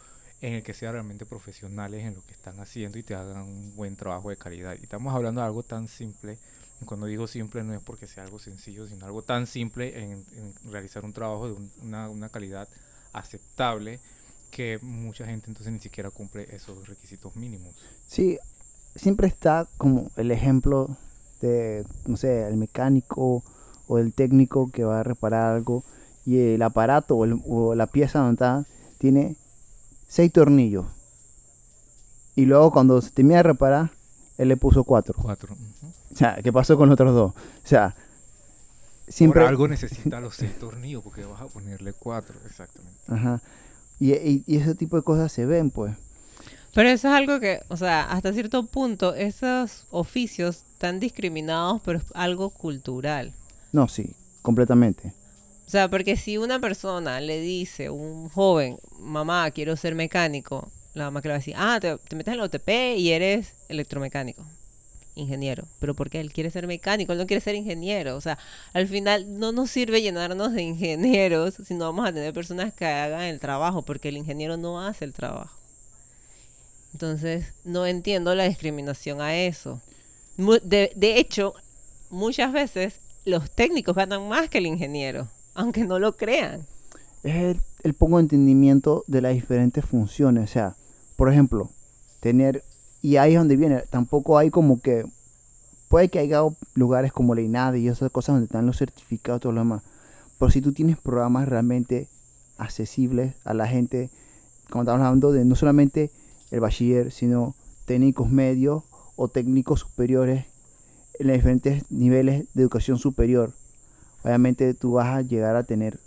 [0.41, 3.77] en el que sean realmente profesionales en lo que están haciendo y te hagan un
[3.77, 4.77] buen trabajo de calidad.
[4.81, 6.39] Y estamos hablando de algo tan simple
[6.87, 10.55] cuando digo simple no es porque sea algo sencillo, sino algo tan simple en, en
[10.73, 12.67] realizar un trabajo de un- una, una calidad
[13.13, 14.01] aceptable
[14.51, 17.75] que mucha gente entonces ni siquiera cumple esos requisitos mínimos.
[18.07, 18.39] Sí,
[18.95, 20.97] siempre está como el ejemplo
[21.41, 23.43] de, no sé, el mecánico
[23.89, 25.85] o el técnico que va a reparar algo
[26.25, 28.65] y el aparato o, el- o la pieza donde está
[28.99, 29.37] tiene
[30.09, 30.87] seis tornillos.
[32.35, 33.91] Y luego cuando se termina de reparar,
[34.39, 35.15] él le puso cuatro.
[35.21, 35.55] Cuatro.
[36.13, 37.33] O sea, ¿qué pasó con los otros dos?
[37.33, 37.95] O sea,
[39.09, 39.41] siempre...
[39.41, 42.35] Por algo necesita los seis tornillos porque vas a ponerle cuatro.
[42.47, 42.99] Exactamente.
[43.09, 43.41] Ajá.
[44.01, 45.95] Y, y- y ese tipo de cosas se ven, pues.
[46.75, 51.99] Pero eso es algo que, o sea, hasta cierto punto, esos oficios están discriminados, pero
[51.99, 53.33] es algo cultural.
[53.73, 54.11] No, sí,
[54.41, 55.13] completamente.
[55.67, 61.05] O sea, porque si una persona le dice, un joven, mamá, quiero ser mecánico, la
[61.05, 63.53] mamá que le va a decir, ah, te, te metes en la OTP y eres
[63.69, 64.43] electromecánico,
[65.15, 65.67] ingeniero.
[65.79, 68.17] Pero porque él quiere ser mecánico, él no quiere ser ingeniero.
[68.17, 68.39] O sea,
[68.73, 72.87] al final no nos sirve llenarnos de ingenieros si no vamos a tener personas que
[72.87, 75.57] hagan el trabajo, porque el ingeniero no hace el trabajo.
[76.93, 79.81] Entonces, no entiendo la discriminación a eso.
[80.37, 81.55] De hecho,
[82.11, 86.67] muchas veces los técnicos ganan más que el ingeniero, aunque no lo crean.
[87.23, 90.51] Es el, el poco entendimiento de las diferentes funciones.
[90.51, 90.77] O sea,
[91.17, 91.71] por ejemplo,
[92.21, 92.65] tener...
[93.03, 93.83] Y ahí es donde viene.
[93.91, 95.05] Tampoco hay como que...
[95.89, 96.41] Puede que haya
[96.75, 99.83] lugares como la INADE y esas cosas donde están los certificados y todo lo demás.
[100.39, 102.09] Pero si tú tienes programas realmente
[102.57, 104.09] accesibles a la gente,
[104.71, 106.11] como estamos hablando de no solamente
[106.51, 108.85] el bachiller, sino técnicos medios
[109.17, 110.47] o técnicos superiores
[111.19, 113.53] en los diferentes niveles de educación superior,
[114.25, 116.01] obviamente tú vas a llegar a tener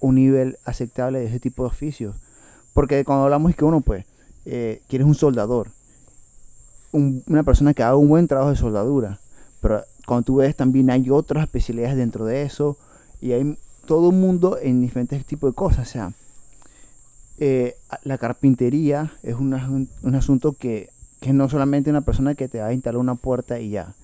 [0.00, 2.16] un nivel aceptable de ese tipo de oficios.
[2.74, 4.04] Porque cuando hablamos es que uno, pues,
[4.44, 5.70] eh, quieres un soldador,
[6.92, 9.18] un- una persona que haga un buen trabajo de soldadura,
[9.60, 12.76] pero cuando tú ves también hay otras especialidades dentro de eso
[13.20, 15.88] y hay todo un mundo en diferentes tipos de cosas.
[15.88, 16.12] O sea,
[17.38, 17.74] eh,
[18.04, 22.66] la carpintería es un, un asunto que, que no solamente una persona que te va
[22.66, 23.94] a instalar una puerta y ya,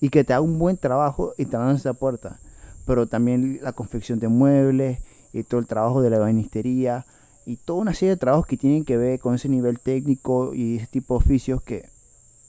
[0.00, 2.38] y que te haga un buen trabajo instalando esa puerta,
[2.86, 4.98] pero también la confección de muebles
[5.32, 7.06] y todo el trabajo de la ebanistería
[7.46, 10.76] y toda una serie de trabajos que tienen que ver con ese nivel técnico y
[10.76, 11.86] ese tipo de oficios que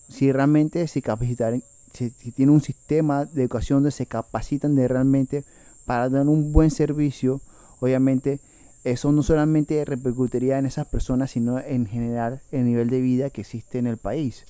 [0.08, 1.64] si realmente se capacitan,
[1.94, 5.44] si, si tiene un sistema de educación donde se capacitan de realmente
[5.86, 7.42] para dar un buen servicio,
[7.80, 8.40] obviamente
[8.86, 13.42] eso no solamente repercutiría en esas personas, sino en general el nivel de vida que
[13.42, 14.46] existe en el país.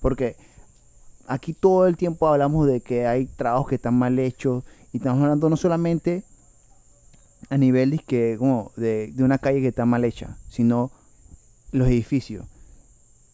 [0.00, 0.36] Porque
[1.26, 5.22] aquí todo el tiempo hablamos de que hay trabajos que están mal hechos y estamos
[5.22, 6.24] hablando no solamente
[7.50, 10.90] a nivel dizque, como de, de una calle que está mal hecha, sino
[11.70, 12.46] los edificios.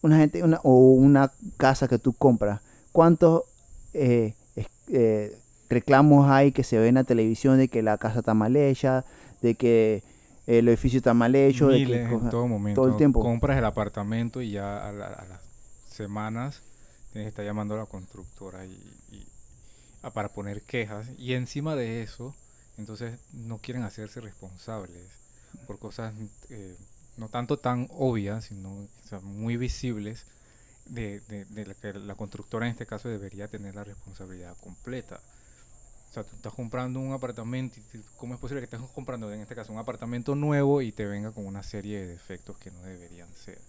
[0.07, 2.61] Una gente una, o una casa que tú compras.
[2.93, 3.43] ¿Cuántos
[3.93, 4.35] eh,
[4.89, 5.37] eh,
[5.69, 9.05] reclamos hay que se ven en la televisión de que la casa está mal hecha,
[9.43, 10.05] de que
[10.47, 12.87] el edificio está mal hecho, de que Miles en todo momento.
[12.87, 13.21] el tiempo.
[13.21, 15.41] Compras el apartamento y ya a, la- a las
[15.91, 16.63] semanas
[17.13, 18.71] tienes que estar llamando a la constructora y,
[19.11, 19.27] y-
[20.03, 21.09] a- para poner quejas.
[21.19, 22.33] Y encima de eso,
[22.79, 25.03] entonces no quieren hacerse responsables
[25.67, 26.15] por cosas
[26.51, 26.77] eh,
[27.17, 30.27] no tanto tan obvias, sino o sea, muy visibles,
[30.87, 35.21] de, de- de la que la constructora en este caso debería tener la responsabilidad completa.
[36.11, 39.41] O sea, tú estás comprando un apartamento y ¿cómo es posible que estés comprando en
[39.41, 42.83] este caso un apartamento nuevo y te venga con una serie de defectos que no
[42.83, 43.61] deberían ser?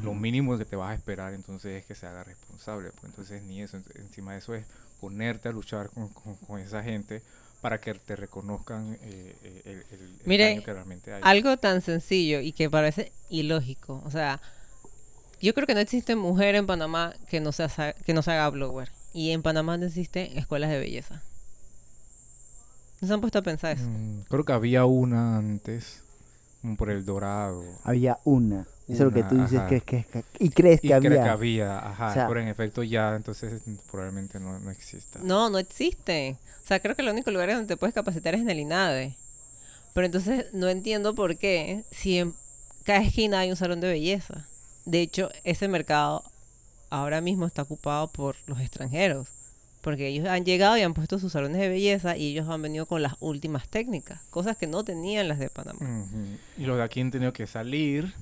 [0.00, 2.90] Lo mínimo que te vas a esperar entonces es que se haga responsable.
[2.92, 4.66] Pues entonces ni eso, encima de eso es
[5.00, 7.22] ponerte a luchar con, con- con esa gente
[7.60, 11.20] para que te reconozcan eh, eh, el, el- el Mire, daño que realmente hay.
[11.24, 14.02] Algo tan sencillo y que parece ilógico.
[14.04, 14.40] O sea,
[15.40, 18.48] yo creo que no existe mujer en Panamá que no, sea, que no se haga
[18.50, 18.90] blogger.
[19.12, 21.22] Y en Panamá no existen escuelas de belleza.
[23.00, 23.84] ¿No se han puesto a pensar eso?
[23.88, 26.02] Mm, creo que había una antes,
[26.78, 27.62] por el Dorado.
[27.84, 28.66] Había una.
[28.88, 29.68] Eso es lo que tú dices ajá.
[29.68, 31.22] que, que, que- y crees Y que creo había.
[31.24, 35.18] que había, ajá, O sea- pero en efecto ya, entonces probablemente no, no exista.
[35.22, 36.36] No, no existe.
[36.62, 39.16] O sea, creo que el único lugar donde te puedes capacitar es en el INADE.
[39.92, 42.34] Pero entonces no entiendo por qué si en
[42.84, 44.46] cada esquina hay un salón de belleza.
[44.84, 46.22] De hecho, ese mercado
[46.90, 49.28] ahora mismo está ocupado por los extranjeros.
[49.80, 52.86] Porque ellos han llegado y han puesto sus salones de belleza y ellos han venido
[52.86, 54.20] con las últimas técnicas.
[54.30, 56.04] Cosas que no tenían las de Panamá.
[56.58, 58.12] Y los de aquí han tenido que salir,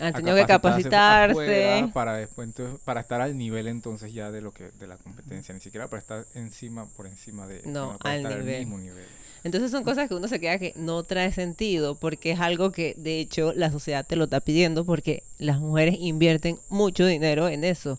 [0.00, 4.40] Han a tenido que capacitarse para después entonces, para estar al nivel entonces ya de
[4.40, 8.14] lo que de la competencia, ni siquiera para estar encima por encima de No, para
[8.14, 8.58] al estar nivel.
[8.60, 9.04] mismo nivel.
[9.44, 12.94] Entonces son cosas que uno se queda que no trae sentido porque es algo que
[12.96, 17.64] de hecho la sociedad te lo está pidiendo porque las mujeres invierten mucho dinero en
[17.64, 17.98] eso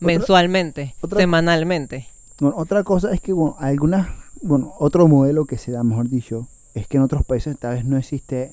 [0.00, 2.06] mensualmente, otra- semanalmente.
[2.40, 4.08] Bueno, otra cosa es que, bueno, algunas,
[4.42, 7.84] bueno, otro modelo que se da, mejor dicho, es que en otros países tal vez
[7.84, 8.52] no existe,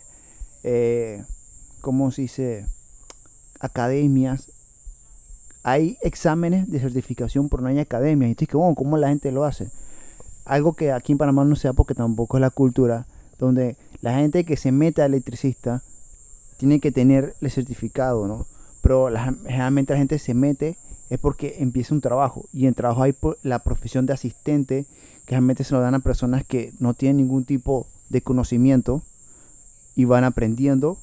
[0.63, 1.23] eh,
[1.81, 2.65] ¿cómo se dice?
[3.59, 4.49] Academias.
[5.63, 8.31] Hay exámenes de certificación, pero no hay academias.
[8.31, 9.69] Y tú dices, bueno, ¿cómo la gente lo hace?
[10.45, 13.05] Algo que aquí en Panamá no sea porque tampoco es la cultura,
[13.37, 15.83] donde la gente que se mete a electricista
[16.57, 18.47] tiene que tener el certificado, ¿no?
[18.81, 20.77] Pero la- generalmente la gente se mete
[21.11, 24.85] es porque empieza un trabajo y en trabajo hay la profesión de asistente
[25.25, 29.03] que generalmente se lo dan a personas que no tienen ningún tipo de conocimiento
[29.95, 30.97] y van aprendiendo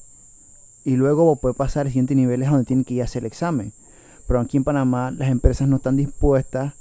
[0.83, 3.73] y luego puede pasar a siguientes niveles donde tienen que ir a hacer el examen.
[4.27, 6.73] Pero aquí en Panamá las empresas no están dispuestas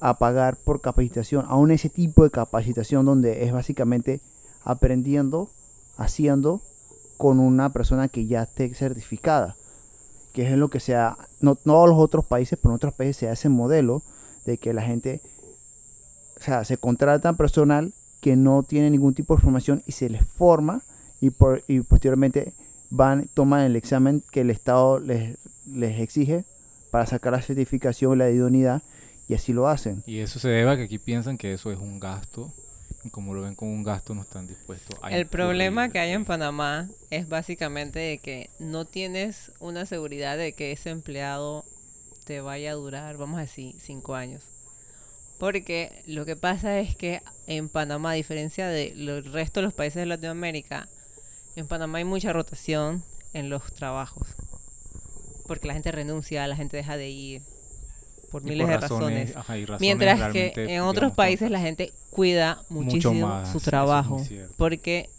[0.00, 4.20] a pagar por capacitación, aún ese tipo de capacitación donde es básicamente
[4.62, 5.48] aprendiendo,
[5.96, 6.60] haciendo
[7.16, 9.56] con una persona que ya esté certificada,
[10.32, 13.30] que es lo que sea, no todos los otros países, pero en otros países se
[13.30, 14.02] hace modelo
[14.44, 15.22] de que la gente,
[16.38, 20.26] o sea, se contrata personal que no tiene ningún tipo de formación y se les
[20.26, 20.82] forma
[21.20, 22.52] y, por, y posteriormente
[22.90, 26.44] van, toman el examen que el Estado les, les exige
[26.90, 28.82] para sacar la certificación y la idoneidad
[29.28, 30.02] y así lo hacen.
[30.06, 32.52] Y eso se debe a que aquí piensan que eso es un gasto.
[33.04, 36.10] Y como lo ven como un gasto, no están dispuestos a El problema que hay
[36.10, 41.64] en en- Panamá es básicamente de que no tienes una seguridad de que ese empleado
[42.24, 44.42] te vaya a durar, vamos a decir, cinco años.
[45.38, 49.96] Porque lo que pasa es que en Panamá, a diferencia del resto de los países
[49.96, 50.88] de Latinoamérica,
[51.56, 54.28] en Panamá hay mucha rotación en los trabajos.
[55.46, 57.42] Porque la gente renuncia, la gente deja de ir
[58.30, 59.36] por y miles por de razones.
[59.36, 64.20] ajá, y razones Mientras que en otros países la gente cuida muchísimo más, su trabajo.
[64.56, 65.10] Porque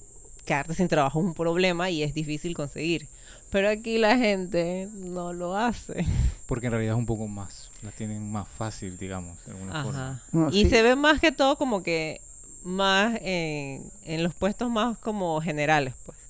[0.45, 3.07] quedarte sin trabajo es un problema y es difícil conseguir.
[3.51, 6.05] Pero aquí la gente no lo hace.
[6.45, 10.23] Porque en realidad es un poco más, la tienen más fácil, digamos, de alguna forma.
[10.33, 10.49] Ajá.
[10.51, 10.69] Y sí.
[10.69, 12.21] se ve más que todo como que
[12.63, 16.24] más en, en los puestos más como generales, pues.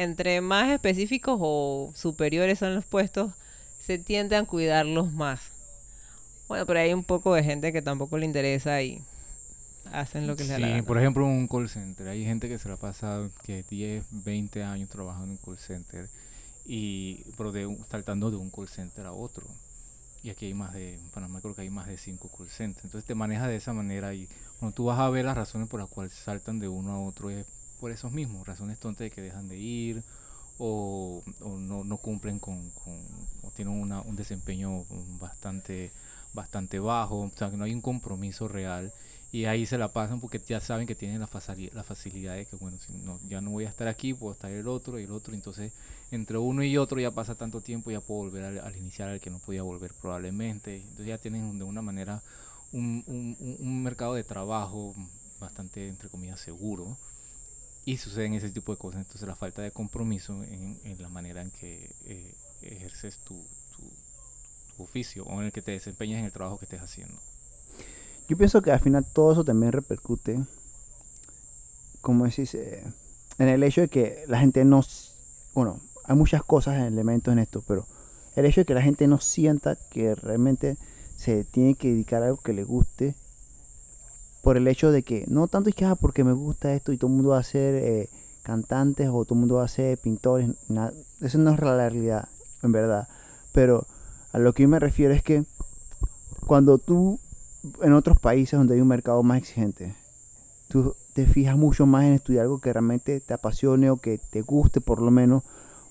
[0.00, 3.32] Entre más específicos o superiores son los puestos,
[3.84, 5.40] se tienden a cuidarlos más.
[6.46, 9.02] Bueno, pero hay un poco de gente que tampoco le interesa y
[9.92, 10.84] hacen lo que les da la Sí, gana.
[10.84, 12.06] por ejemplo, un call center.
[12.06, 16.08] Hay gente que se la pasa que 10, 20 años trabajando en call center
[16.64, 19.46] y pero de un- saltando de un call center a otro.
[20.22, 22.84] Y aquí hay más de, en Panamá creo que hay más de 5 call centers.
[22.84, 24.28] Entonces te manejas de esa manera y
[24.60, 27.30] cuando tú vas a ver las razones por las cuales saltan de uno a otro
[27.30, 27.46] es
[27.78, 30.02] por esos mismos, razones tontas de que dejan de ir
[30.58, 32.72] o, no, no cumplen con,
[33.42, 34.84] o tienen una- un desempeño
[35.20, 35.92] bastante
[36.34, 38.92] bastante bajo, o sea que no hay un compromiso real
[39.32, 42.44] y ahí se la pasan porque ya saben que tienen la, facili- la facilidad de
[42.46, 45.04] que bueno, si no, ya no voy a estar aquí, puedo estar el otro y
[45.04, 45.72] el otro, entonces
[46.10, 49.20] entre uno y otro ya pasa tanto tiempo, ya puedo volver al, al inicial al
[49.20, 52.22] que no podía volver probablemente, entonces ya tienen de una manera
[52.72, 54.94] un- un- un mercado de trabajo
[55.40, 56.96] bastante, entre comillas, seguro
[57.88, 61.40] y suceden ese tipo de cosas, entonces la falta de compromiso en, en la manera
[61.40, 63.34] en que eh, ejerces tu,
[63.74, 67.18] tu, oficio o en el que te desempeñas en el trabajo que estés haciendo.
[68.28, 70.38] Yo pienso que al final todo eso también repercute,
[72.02, 72.84] como decís, eh,
[73.38, 74.84] en el hecho de que la gente no...
[75.54, 77.86] Bueno, hay muchas cosas, elementos en esto, pero
[78.36, 80.76] el hecho de que la gente no sienta que realmente
[81.16, 82.87] se tiene que dedicar a algo que le guste,
[84.42, 86.98] por el hecho de que no tanto es que, ah, porque me gusta esto y
[86.98, 88.08] todo el mundo va a ser eh,
[88.42, 92.28] cantantes o todo el mundo va a ser pintores, nada, eso no es la realidad,
[92.62, 93.08] en verdad.
[93.52, 93.86] Pero
[94.32, 95.44] a lo que yo me refiero es que
[96.46, 97.18] cuando tú
[97.82, 99.94] en otros países donde hay un mercado más exigente,
[100.68, 104.42] tú te fijas mucho más en estudiar algo que realmente te apasione o que te
[104.42, 105.42] guste por lo menos,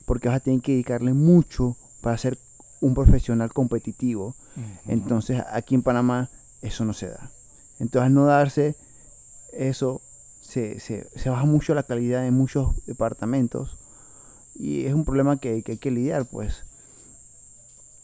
[0.06, 2.38] porque vas a tener que dedicarle mucho para ser
[2.80, 4.36] un profesional competitivo.
[4.88, 6.30] Entonces aquí en Panamá
[6.62, 7.30] eso no se da.
[7.80, 8.76] Entonces al no darse
[9.54, 10.02] eso,
[10.42, 13.78] se, se, baja mucho la calidad en muchos departamentos
[14.56, 16.64] y es un problema que, que hay que lidiar pues.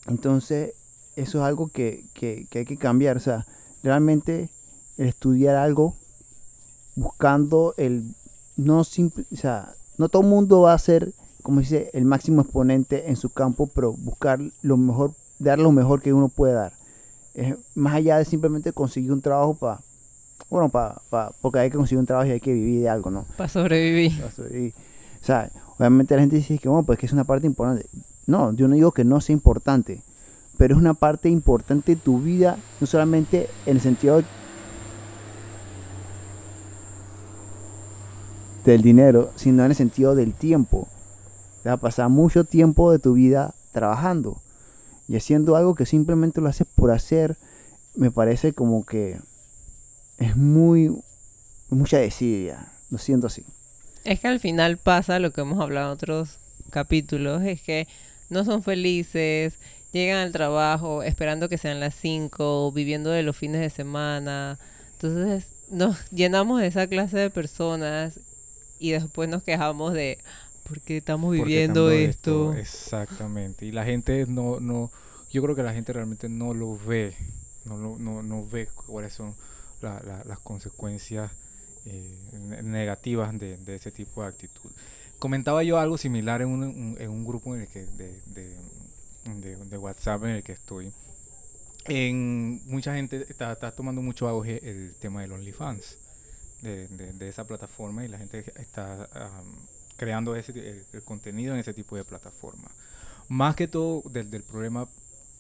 [0.07, 0.73] Entonces
[1.15, 3.17] eso es algo que, que- que hay que cambiar.
[3.17, 3.45] O sea,
[3.83, 4.49] realmente
[4.97, 5.95] el estudiar algo
[6.95, 8.15] buscando el
[8.55, 12.41] no simple, o sea, no todo el mundo va a ser, como dice, el máximo
[12.41, 16.73] exponente en su campo, pero buscar lo mejor, dar lo mejor que uno puede dar.
[17.34, 19.80] Es más allá de simplemente conseguir un trabajo para,
[20.50, 21.02] bueno, para,
[21.41, 23.26] porque hay que conseguir un trabajo y hay que vivir de algo, ¿no?
[23.38, 24.19] Para sobrevivir.
[24.19, 24.74] Para sobrevivir.
[25.22, 27.88] O sea, obviamente la gente dice que, bueno, pues que es una parte importante.
[28.27, 30.02] No, yo no digo que no sea importante,
[30.58, 34.21] pero es una parte importante de tu vida, no solamente en el sentido
[38.63, 40.88] del dinero, sino en el sentido del tiempo.
[41.63, 44.38] Te va a pasar mucho tiempo de tu vida trabajando
[45.08, 47.37] y haciendo algo que simplemente lo haces por hacer,
[47.95, 49.19] me parece como que
[50.17, 50.91] es muy
[51.69, 52.71] mucha desidia.
[52.89, 53.43] Lo siento así.
[54.06, 56.37] Es que al final pasa lo que hemos hablado en otros
[56.69, 57.87] capítulos, es que
[58.29, 59.56] no son felices,
[59.91, 64.60] llegan al trabajo esperando que sean las 5, viviendo de los fines de semana.
[64.93, 68.19] Entonces nos llenamos de esa clase de personas
[68.79, 70.19] y después nos quejamos de
[70.63, 72.53] por qué estamos ¿Por qué viviendo esto.
[72.53, 73.65] Exactamente.
[73.65, 74.91] Y la gente no, no,
[75.31, 77.15] yo creo que la gente realmente no lo ve,
[77.65, 79.35] no, lo- no, no ve cuáles son
[79.81, 81.31] la- la- las consecuencias
[81.85, 84.71] eh, ne- negativas de, de ese tipo de actitud.
[85.19, 89.77] Comentaba yo algo similar en un, en un grupo en el que, de, de, de-
[89.77, 90.91] WhatsApp en el que estoy.
[91.85, 95.97] En, mucha gente está, está tomando mucho auge el tema del OnlyFans,
[96.61, 99.57] de, de, de esa plataforma, y la gente está am,
[99.98, 102.69] creando ese, el, el contenido en ese tipo de plataforma.
[103.29, 104.87] Más que todo del, del problema,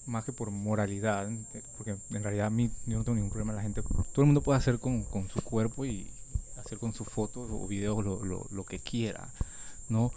[0.05, 3.61] más que por moralidad, eh, porque en realidad a mí no tengo ningún problema, la
[3.61, 6.09] gente, todo el mundo puede hacer con, con su cuerpo y
[6.57, 9.33] hacer con sus fotos o videos lo, lo, lo que quiera,
[9.89, 10.11] ¿no?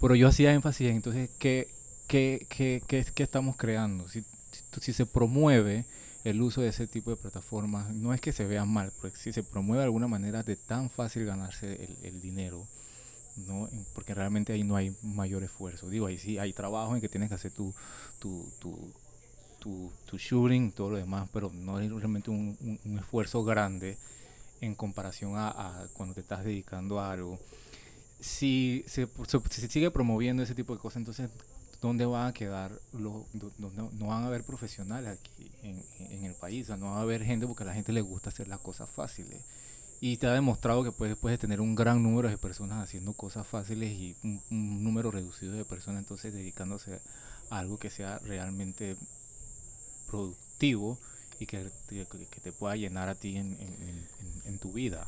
[0.00, 1.68] Pero yo hacía énfasis en entonces qué,
[2.06, 4.08] qué, qué, qué, qué estamos creando.
[4.08, 5.86] Si, si, si se promueve
[6.24, 9.32] el uso de ese tipo de plataformas, no es que se vea mal, porque si
[9.32, 12.66] se promueve de alguna manera de tan fácil ganarse el, el dinero,
[13.36, 13.68] ¿no?
[13.94, 15.88] Porque realmente ahí no hay mayor esfuerzo.
[15.88, 17.74] Digo, ahí sí hay trabajo en que tienes que hacer tu,
[18.18, 18.92] tu, tu,
[19.60, 23.96] tu, tu shooting, todo lo demás, pero no hay realmente un, un- esfuerzo grande
[24.60, 27.38] en comparación a, cuando te estás dedicando a algo.
[28.20, 31.30] Si se, se- se sigue promoviendo ese tipo de cosas, entonces,
[31.82, 33.24] ¿dónde van a quedar los,
[33.58, 35.82] no, no van a haber profesionales aquí en,
[36.12, 36.70] en el país?
[36.70, 38.88] O no va a haber gente porque a la gente le gusta hacer las cosas
[38.90, 39.40] fáciles.
[40.00, 43.46] Y te ha demostrado que puedes, puedes tener un gran número de personas haciendo cosas
[43.46, 47.00] fáciles y un, un número reducido de personas entonces dedicándose
[47.50, 48.96] a algo que sea realmente
[50.06, 50.98] productivo
[51.38, 54.72] y que te, que te pueda llenar a ti en, en- en- en- en tu
[54.72, 55.06] vida.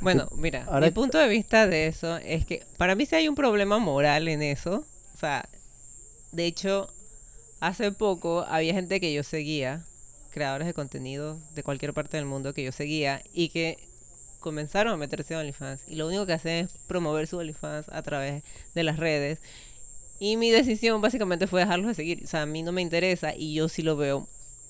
[0.00, 3.28] Bueno, mira, ahora- mi punto de vista de eso es que para mí sí hay
[3.28, 4.84] un problema moral en eso.
[5.14, 5.48] O sea,
[6.32, 6.88] de hecho,
[7.60, 9.84] hace poco había gente que yo seguía,
[10.30, 13.78] creadores de contenido de cualquier parte del mundo que yo seguía y que
[14.40, 15.82] comenzaron a meterse en OnlyFans.
[15.88, 18.42] Y lo único que hacen es promover su OnlyFans a través
[18.74, 19.40] de las redes.
[20.18, 22.22] Y mi decisión básicamente fue dejarlos de seguir.
[22.24, 24.28] O sea, a mí no me interesa y yo sí lo veo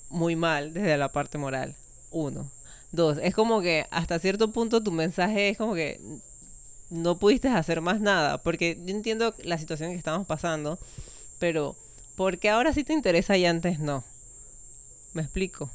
[0.09, 1.75] muy mal desde la parte moral.
[2.11, 2.51] Uno.
[2.91, 5.99] Dos, es como que hasta cierto punto tu mensaje es como que
[6.89, 10.79] no pudiste hacer más nada, porque yo entiendo la situación que estamos pasando,
[11.37, 11.75] pero
[12.15, 14.05] ¿por qué ahora sí te interesa y antes no?
[15.13, 15.69] ¿Me explico?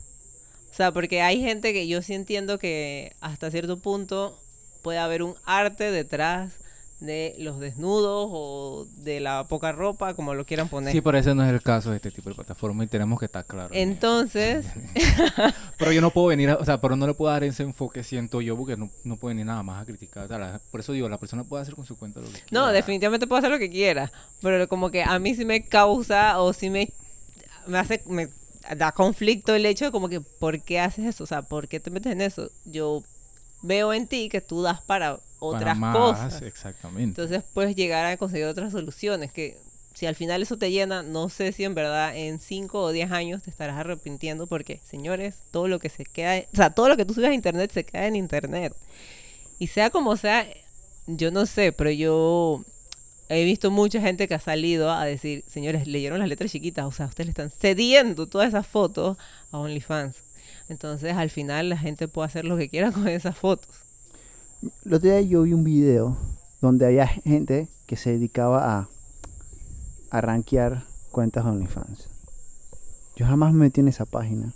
[0.73, 4.39] O sea, porque hay gente que yo sí entiendo que hasta cierto punto
[4.83, 6.53] puede haber un arte detrás
[7.01, 10.93] de los desnudos o de la poca ropa, como lo quieran poner.
[10.93, 13.27] Sí, pero ese no es el caso de este tipo de plataforma y tenemos que
[13.27, 13.73] estar claros.
[13.77, 13.91] en.
[13.91, 14.67] Entonces,
[15.79, 18.05] Pero yo no puedo venir, a- o sea, pero no le puedo dar ese enfoque,
[18.05, 20.25] siento yo, porque no, no puedo venir nada más a criticar.
[20.25, 22.33] O sea, la- por eso digo, la persona puede hacer con su cuenta lo que
[22.35, 22.47] quiera.
[22.53, 26.41] No, definitivamente puedo hacer lo que quiera, pero como que a mí sí me causa
[26.41, 26.93] o sí me,
[27.67, 28.29] me hace, me
[28.77, 31.25] da conflicto el hecho de como que, ¿por qué haces eso?
[31.25, 32.51] O sea, ¿por qué te metes en eso?
[32.65, 33.03] Yo
[33.63, 36.43] veo en ti que tú das para Para otras más, cosas.
[36.43, 37.03] Exactamente.
[37.03, 39.59] Entonces puedes llegar a conseguir otras soluciones que
[39.95, 43.13] si al final eso te llena, no sé si en verdad en 5 o 10
[43.13, 46.97] años te estarás arrepintiendo porque, señores, todo lo que se queda, o sea, todo lo
[46.97, 48.75] que tú subes a internet se queda en internet.
[49.59, 50.47] Y sea como sea,
[51.07, 52.65] yo no sé, pero yo
[53.29, 56.93] he visto mucha gente que ha salido a decir, señores, leyeron las letras chiquitas, o
[56.93, 59.17] sea, ustedes le están cediendo todas esas fotos
[59.51, 60.17] a OnlyFans.
[60.69, 63.69] Entonces, al final la gente puede hacer lo que quiera con esas fotos.
[64.85, 66.17] El otro día yo vi un video
[66.61, 68.89] donde había gente que se dedicaba a,
[70.11, 72.09] a rankear cuentas de OnlyFans.
[73.17, 74.55] Yo jamás me metí en esa página.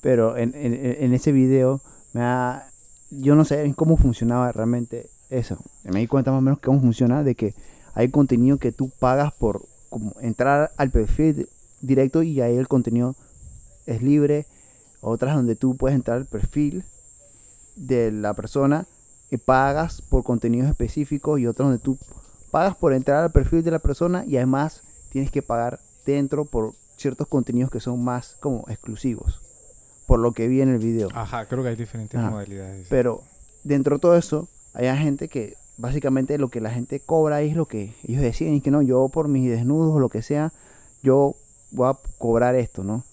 [0.00, 1.80] Pero en, en- en ese video
[2.12, 2.68] me ha,
[3.10, 5.58] yo no sé cómo funcionaba realmente eso.
[5.84, 7.54] Me di cuenta más o menos cómo funciona de que
[7.94, 11.48] hay contenido que tú pagas por como entrar al perfil
[11.80, 13.14] directo y ahí el contenido
[13.86, 14.46] es libre.
[15.00, 16.84] Otras donde tú puedes entrar al perfil
[17.76, 18.86] de la persona
[19.30, 21.98] y pagas por contenidos específicos y otras donde tú
[22.50, 26.72] pagas por entrar al perfil de la persona y además tienes que pagar dentro por
[26.96, 29.40] ciertos contenidos que son más como exclusivos
[30.06, 32.30] por lo que vi en el video Ajá, creo que hay diferentes Ajá.
[32.30, 32.86] modalidades.
[32.88, 33.22] pero
[33.64, 37.66] dentro de todo eso hay gente que básicamente lo que la gente cobra es lo
[37.66, 40.52] que ellos deciden y que no yo por mis desnudos o lo que sea
[41.02, 41.34] yo
[41.70, 43.04] voy a cobrar esto no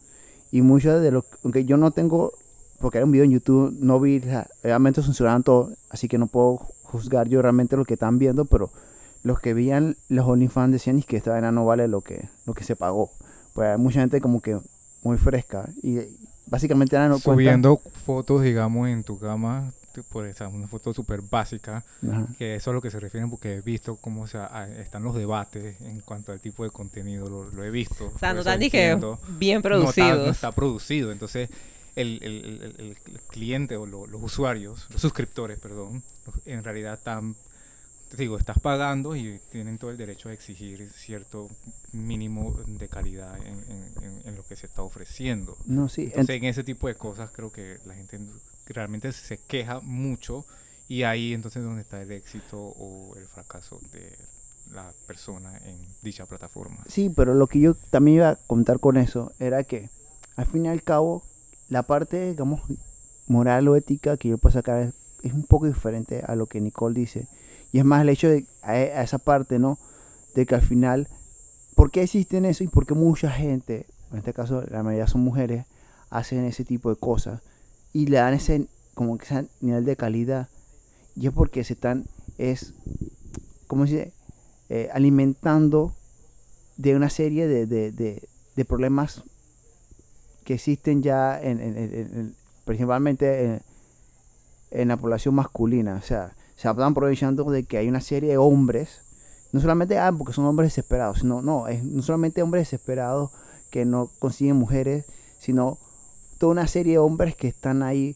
[0.51, 2.33] y muchos de lo aunque yo no tengo
[2.79, 4.21] porque hay un video en YouTube no vi
[4.63, 8.69] realmente censuraron todo así que no puedo juzgar yo realmente lo que están viendo pero
[9.23, 12.53] los que veían los OnlyFans decían "Es que esta vaina no vale lo que lo
[12.53, 13.11] que se pagó
[13.53, 14.59] pues hay mucha gente como que
[15.03, 15.99] muy fresca y
[16.45, 19.71] básicamente cuenta Subiendo fotos, digamos, en tu cama,
[20.09, 22.27] por esa, una foto súper básica, Ajá.
[22.37, 25.03] que eso es a lo que se refieren porque he visto cómo se, a- están
[25.03, 28.11] los debates en cuanto al tipo de contenido, lo, lo he visto.
[28.15, 29.19] O sea, no tan entiendo.
[29.37, 30.25] bien No está- producidos.
[30.25, 31.49] No está, producido, entonces
[31.95, 32.97] el, el- el-
[33.29, 36.01] cliente o lo- los usuarios, los suscriptores, perdón,
[36.45, 37.35] en realidad están,
[38.09, 41.49] te digo, estás pagando y tienen todo el derecho a exigir cierto
[41.93, 45.57] mínimo de calidad en, en- en- en lo que se está ofreciendo.
[45.65, 46.03] No, sí.
[46.03, 48.19] ent- Entonces, en ese tipo de cosas creo que la gente
[48.67, 50.45] realmente se queja mucho
[50.87, 54.17] y ahí entonces es donde está el éxito o el fracaso de
[54.73, 56.77] la persona en dicha plataforma.
[56.87, 59.89] Sí, pero lo que yo también iba a contar con eso era que,
[60.35, 61.23] al fin y al cabo,
[61.69, 62.61] la parte, digamos,
[63.27, 64.93] moral o ética que yo puedo sacar es,
[65.23, 67.27] es un poco diferente a lo que Nicole dice.
[67.71, 69.79] Y es más el hecho de a, e- esa parte, ¿no?
[70.35, 71.07] De que al final,
[71.75, 75.21] ¿por qué existen eso y por qué mucha gente, en este caso la mayoría son
[75.21, 75.65] mujeres,
[76.09, 77.41] hacen ese tipo de cosas
[77.93, 80.49] y le dan ese, como que ese nivel de calidad?
[81.15, 82.05] Y es porque se están,
[82.37, 82.73] es,
[83.67, 84.13] ¿cómo se dice?
[84.69, 85.93] Eh, alimentando
[86.77, 88.27] de una serie de, de- de-
[88.65, 89.23] problemas
[90.45, 93.59] que existen ya en, en- en- en- principalmente
[94.71, 95.95] en, la población masculina.
[95.95, 99.01] O sea, se están aprovechando de que hay una serie de hombres,
[99.51, 103.31] no solamente ah, porque son hombres desesperados, sino no, no solamente hombres desesperados
[103.71, 105.05] que no consiguen mujeres,
[105.39, 105.79] sino
[106.41, 108.15] toda una serie de hombres que están ahí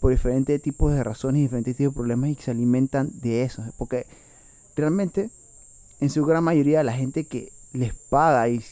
[0.00, 3.42] por diferentes tipos de razones y diferentes tipos de problemas y que se alimentan de
[3.42, 3.62] eso.
[3.76, 4.06] Porque
[4.74, 5.28] realmente,
[6.00, 8.62] en su gran mayoría, la gente que les paga y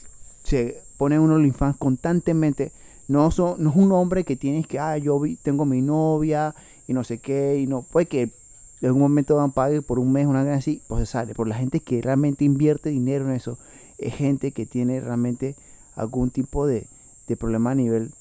[0.43, 2.73] se pone uno OnlyFans constantemente,
[3.07, 6.55] no, son, no es un hombre que tienes que, ah, yo vi- tengo mi novia
[6.89, 10.13] y no sé qué, y no, puede que en algún momento van pague por un
[10.13, 11.35] mes, una cosa así, pues se sale.
[11.35, 13.59] Por la gente que realmente invierte dinero en eso,
[13.99, 15.57] es gente que tiene realmente
[15.95, 16.87] algún tipo de,
[17.29, 18.15] de problema a nivel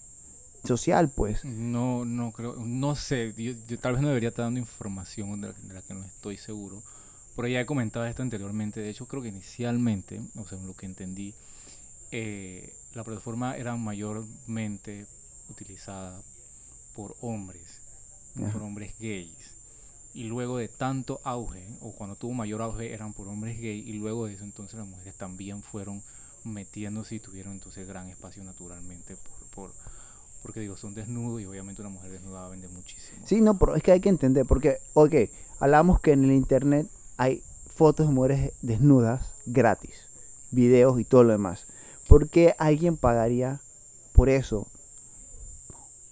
[0.63, 1.43] social, pues.
[1.45, 5.47] No, no creo, no sé, yo, yo tal vez no debería estar dando información de
[5.49, 6.81] la, de la que no estoy seguro.
[7.35, 10.85] Por ya he comentado esto anteriormente, de hecho creo que inicialmente, o sea, lo que
[10.85, 11.33] entendí,
[12.11, 15.07] eh, la plataforma era mayormente
[15.49, 16.21] utilizada
[16.95, 17.81] por hombres,
[18.35, 18.51] Ajá.
[18.51, 19.55] por hombres gays.
[20.13, 23.93] Y luego de tanto auge, o cuando tuvo mayor auge, eran por hombres gays, y
[23.93, 26.03] luego de eso entonces las mujeres también fueron
[26.43, 29.73] metiéndose y tuvieron entonces gran espacio naturalmente por, por
[30.43, 33.25] porque digo, son desnudos y obviamente una mujer desnuda vende muchísimo.
[33.25, 35.13] Sí, no, pero es que hay que entender, porque, ok,
[35.59, 36.87] hablamos que en el internet
[37.17, 39.95] hay fotos de mujeres desnudas gratis,
[40.51, 41.65] videos y todo lo demás.
[42.07, 43.61] ¿Por qué alguien pagaría
[44.11, 44.67] por eso?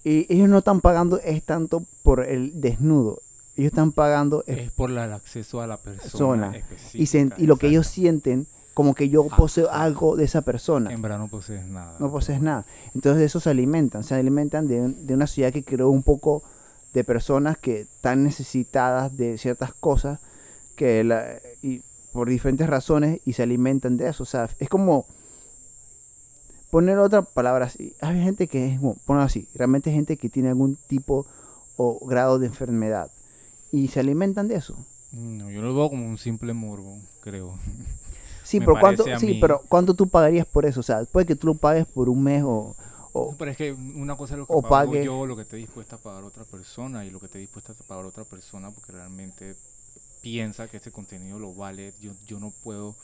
[0.04, 3.20] Y ellos no están pagando es tanto por el desnudo,
[3.56, 6.52] ellos están pagando es- Es por la- el acceso a la persona.
[6.52, 7.36] Persona.
[7.38, 9.82] y, y lo que ellos sienten como que yo poseo Ajá.
[9.84, 10.92] algo de esa persona.
[10.92, 11.96] En verdad no posees nada.
[11.98, 12.64] no posees nada.
[12.94, 16.42] Entonces de eso se alimentan, se alimentan de, de una sociedad que creó un poco
[16.94, 20.20] de personas que están necesitadas de ciertas cosas
[20.76, 24.22] que la- y por diferentes razones y se alimentan de eso.
[24.22, 25.06] O sea, es como
[26.70, 27.94] poner otra palabra así.
[28.00, 31.26] Hay gente que es, ponerlo así, realmente hay gente que tiene algún tipo
[31.76, 33.10] o grado de enfermedad
[33.70, 34.76] y se alimentan de eso.
[35.12, 37.54] No, yo lo veo como un simple morbo, creo.
[38.42, 41.36] Sí, pero cuánto, sí, mí- pero cuánto tú pagarías por eso, o sea, puede que
[41.36, 42.74] tú lo pagues por un mes o,
[43.12, 45.56] o Pero es que una cosa es lo que pago pague- yo, lo que esté
[45.56, 48.92] dispuesta a pagar otra persona y lo que esté dispuesta a pagar otra persona porque
[48.92, 49.54] realmente
[50.20, 51.92] piensa que este contenido lo vale.
[52.00, 52.94] Yo, yo no puedo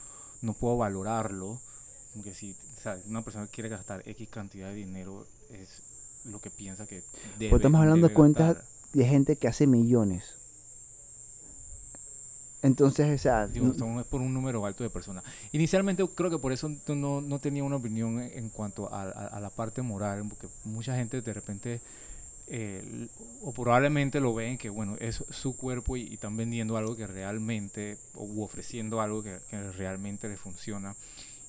[0.40, 1.60] no puedo valorarlo.
[2.14, 5.82] Porque si o sea, una persona quiere gastar X cantidad de dinero es
[6.24, 7.02] lo que piensa que
[7.38, 7.56] debe.
[7.56, 8.64] estamos hablando de cuentas gastar.
[8.94, 10.37] de gente que hace millones.
[12.62, 13.66] Entonces, o sea, Digo,
[14.00, 15.22] es por un número alto de personas.
[15.52, 19.40] Inicialmente creo que por eso no, no tenía una opinión en, cuanto a, a- a
[19.40, 21.80] la parte moral, porque mucha gente de repente,
[22.48, 23.06] eh,
[23.42, 27.06] o probablemente lo ven que, bueno, es su cuerpo y, y están vendiendo algo que
[27.06, 30.96] realmente, o u ofreciendo algo que, que realmente le funciona.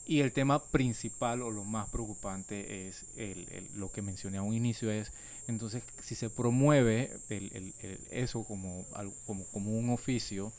[0.06, 4.42] Y el tema principal o lo más preocupante es el- el- lo que mencioné a
[4.44, 5.12] un inicio, es
[5.48, 7.74] entonces si se promueve el-
[8.12, 8.86] eso como,
[9.26, 10.52] como, como un oficio,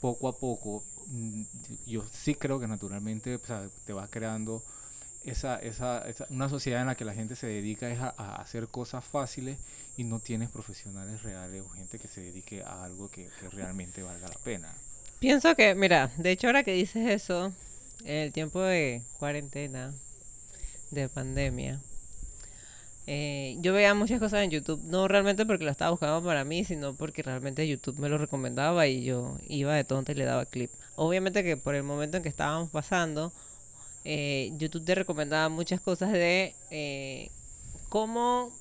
[0.00, 1.42] poco a poco, mm,
[1.86, 3.38] yo sí creo que naturalmente
[3.84, 4.62] te vas creando
[5.24, 9.04] esa, esa, esa- una sociedad en la que la gente se dedica a, hacer cosas
[9.04, 9.58] fáciles
[9.96, 14.02] y no tienes profesionales reales o gente que se dedique a algo que, que realmente
[14.02, 14.72] valga la pena.
[15.18, 17.52] Pienso que, mira, de hecho ahora que dices eso,
[18.04, 19.92] el tiempo de cuarentena,
[20.90, 21.80] de pandemia,
[23.06, 26.64] eh, yo veía muchas cosas en YouTube, no realmente porque lo estaba buscando para mí,
[26.64, 30.46] sino porque realmente YouTube me lo recomendaba y yo iba de tonta y le daba
[30.46, 30.70] clip.
[30.96, 33.32] Obviamente que por el momento en que estábamos pasando,
[34.04, 37.30] eh, YouTube te recomendaba muchas cosas de eh,
[37.88, 38.52] cómo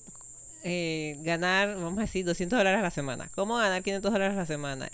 [0.64, 4.39] eh, ganar, vamos a decir, 200 dólares a la semana, cómo ganar 500 dólares a
[4.39, 4.89] la semana.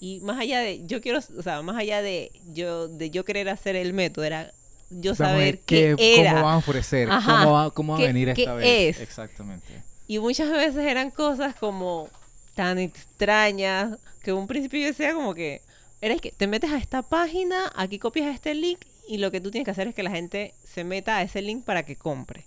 [0.00, 3.48] Y más allá de, yo quiero, o sea, más allá de yo, de yo querer
[3.48, 4.52] hacer el método, era
[5.00, 6.32] yo saber qué, era.
[6.32, 7.10] ¿Cómo van a ofrecer?
[7.10, 8.96] Ajá, ¿Cómo, va- cómo ¿qué- a venir qué esta vez?
[8.96, 9.02] es?
[9.02, 9.82] Exactamente.
[10.08, 12.08] Y muchas veces eran cosas como
[12.54, 15.62] tan extrañas que un principio yo decía como que,
[16.00, 18.78] eres que te metes a esta página, aquí copias este link
[19.08, 21.42] y lo que tú tienes que hacer es que la gente se meta a ese
[21.42, 22.44] link para que compre.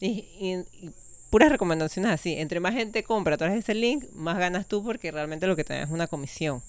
[0.00, 0.90] Y, y- y
[1.30, 2.34] puras recomendaciones así.
[2.34, 5.56] Entre más gente compra a través de ese link, más ganas tú porque realmente lo
[5.56, 6.62] que te dan es una comisión.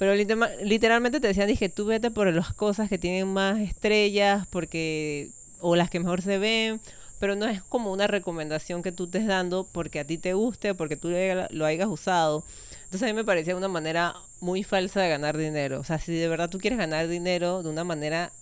[0.00, 5.28] Pero literalmente te decían, dije, tú vete por las cosas que tienen más estrellas porque
[5.60, 6.80] o las que mejor se ven,
[7.18, 10.74] pero no es como una recomendación que tú estés dando porque a ti te guste,
[10.74, 11.10] porque tú
[11.50, 12.44] lo hayas usado.
[12.84, 15.80] Entonces a mí me parecía una manera muy falsa de ganar dinero.
[15.80, 18.32] O sea, si de verdad tú quieres ganar dinero de una manera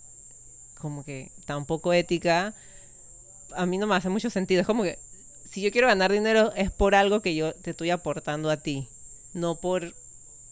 [0.79, 2.53] como que tan poco ética,
[3.53, 4.61] a mí no me hace mucho sentido.
[4.61, 4.97] Es como que
[5.51, 8.87] si yo quiero ganar dinero es por algo que yo te estoy aportando a ti,
[9.33, 9.93] no por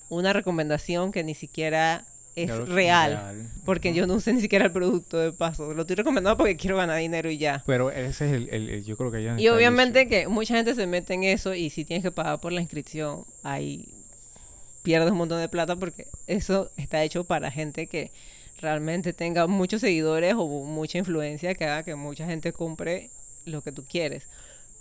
[0.09, 2.05] una recomendación que ni siquiera
[2.35, 3.49] es Claro, real.
[3.65, 5.73] Porque yo no usé ni siquiera el producto de paso.
[5.73, 7.63] Lo estoy recomendando porque quiero ganar dinero y ya.
[7.65, 10.75] Pero ese es el, el- el- yo creo que ya Y obviamente que mucha gente
[10.75, 13.89] se mete en eso y si tienes que pagar por la inscripción, ahí
[14.83, 18.11] pierdes un montón de plata porque eso está hecho para gente que
[18.61, 23.09] realmente tenga muchos seguidores o mucha influencia que haga que mucha gente compre
[23.45, 24.27] lo que tú quieres.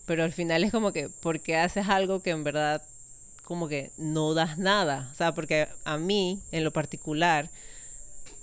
[0.04, 2.82] Pero al final es como que, ¿por qué haces algo que en verdad
[3.46, 5.08] como que no das nada?
[5.12, 7.48] O sea, porque a mí, en lo particular,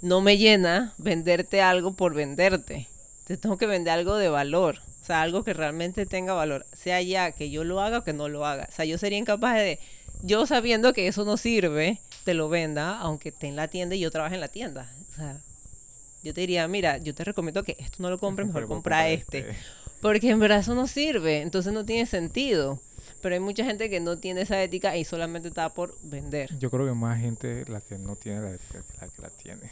[0.02, 2.88] no me llena venderte algo por venderte.
[3.26, 4.80] Te tengo que vender algo de valor.
[5.02, 6.66] O sea, algo que realmente tenga valor.
[6.74, 8.68] Sea ya que yo lo haga o que no lo haga.
[8.72, 9.78] O sea, yo sería incapaz de,
[10.22, 14.00] yo sabiendo que eso no sirve, te lo venda, aunque esté en la tienda y
[14.00, 14.90] yo trabaje en la tienda.
[15.12, 15.42] O sea,
[16.24, 19.54] yo te diría, mira, yo te recomiendo que esto no lo compres, mejor compra este.
[20.02, 22.80] Porque en verdad eso no sirve, entonces no tiene sentido.
[23.24, 26.56] Pero hay mucha gente que no tiene esa ética y solamente está por vender.
[26.60, 29.30] Yo creo que más gente la que no tiene la ética que la que la
[29.30, 29.72] tiene.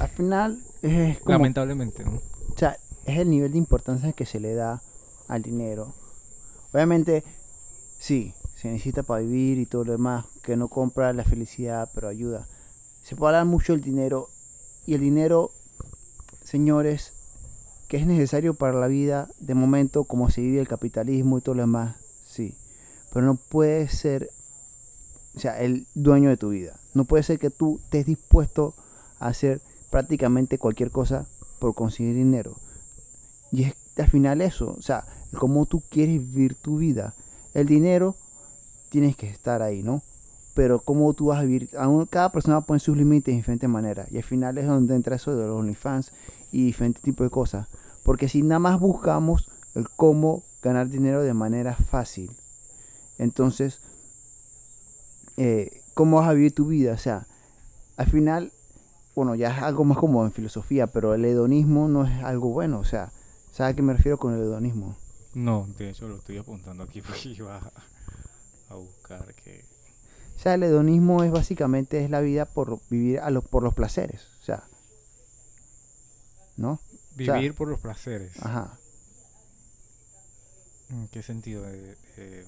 [0.00, 2.12] Al final es como, Lamentablemente, ¿no?
[2.12, 4.80] o sea, es el nivel de importancia que se le da
[5.28, 5.92] al dinero.
[6.72, 7.24] Obviamente,
[7.98, 12.08] sí, se necesita para vivir y todo lo demás, que no compra la felicidad, pero
[12.08, 12.48] ayuda.
[13.02, 14.30] Se puede hablar mucho del dinero
[14.86, 15.50] y el dinero,
[16.42, 17.12] señores,
[17.86, 21.54] que es necesario para la vida de momento como se vive el capitalismo y todo
[21.54, 21.96] lo demás,
[23.12, 24.30] pero no puede ser,
[25.34, 26.78] o sea, el dueño de tu vida.
[26.94, 28.74] No puede ser que tú estés dispuesto
[29.18, 31.26] a hacer prácticamente cualquier cosa
[31.58, 32.56] por conseguir dinero.
[33.50, 35.04] Y es al final eso, o sea,
[35.36, 37.14] cómo tú quieres vivir tu vida.
[37.54, 38.16] El dinero
[38.90, 40.02] tienes que estar ahí, ¿no?
[40.54, 41.70] Pero cómo tú vas a vivir,
[42.10, 44.10] cada persona pone sus límites de diferentes maneras.
[44.10, 46.12] Y al final es donde entra eso de los OnlyFans
[46.50, 47.68] y diferentes tipos de cosas.
[48.02, 52.30] Porque si nada más buscamos el cómo ganar dinero de manera fácil,
[53.18, 53.80] entonces,
[55.36, 56.92] eh, ¿cómo vas a vivir tu vida?
[56.94, 57.26] O sea,
[57.96, 58.52] al final,
[59.14, 62.78] bueno, ya es algo más como en filosofía, pero el hedonismo no es algo bueno.
[62.80, 63.12] O sea,
[63.52, 64.96] ¿sabes a qué me refiero con el hedonismo?
[65.34, 67.72] No, de hecho lo estoy apuntando aquí porque iba a,
[68.70, 69.64] a buscar que...
[70.36, 73.74] O sea, el hedonismo es básicamente es la vida por vivir a los, por los
[73.74, 74.28] placeres.
[74.40, 74.62] O sea,
[76.56, 76.80] ¿no?
[77.16, 78.32] sea- Vivir por los placeres.
[78.40, 78.78] Ajá.
[80.90, 81.62] ¿En qué sentido?
[81.64, 82.46] De, de-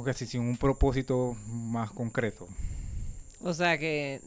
[0.00, 2.48] Ok, sí, sin un propósito más concreto.
[3.42, 4.20] O sea que,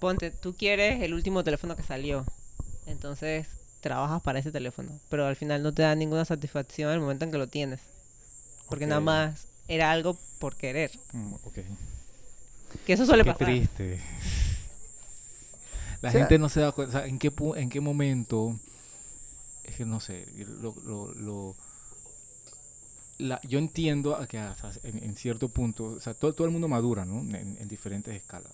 [0.00, 2.24] ponte, tú quieres el último teléfono que salió.
[2.86, 3.46] Entonces
[3.80, 4.90] trabajas para ese teléfono.
[5.08, 7.80] Pero al final no te da ninguna satisfacción el momento en que lo tienes.
[8.68, 10.90] Porque nada más era algo por querer.
[11.12, 11.58] Mm, ok.
[12.86, 13.46] Que eso suele Qué pasar.
[13.46, 14.00] triste.
[16.02, 17.80] La O sea- gente no se da cuenta, o sea, ¿en qué, pu- en qué
[17.80, 18.58] momento?
[19.64, 20.26] Es que no sé,
[20.60, 21.56] lo, lo, lo-
[23.20, 26.68] la- yo entiendo que hasta en, en cierto punto, o sea, todo, todo el mundo
[26.68, 27.20] madura, ¿no?
[27.20, 28.52] En, en diferentes escalas.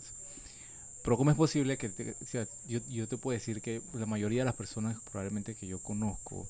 [1.03, 4.07] Pero ¿cómo es posible que, te- o sea, yo, yo te puedo decir que la
[4.07, 6.47] mayoría de las personas probablemente que yo conozco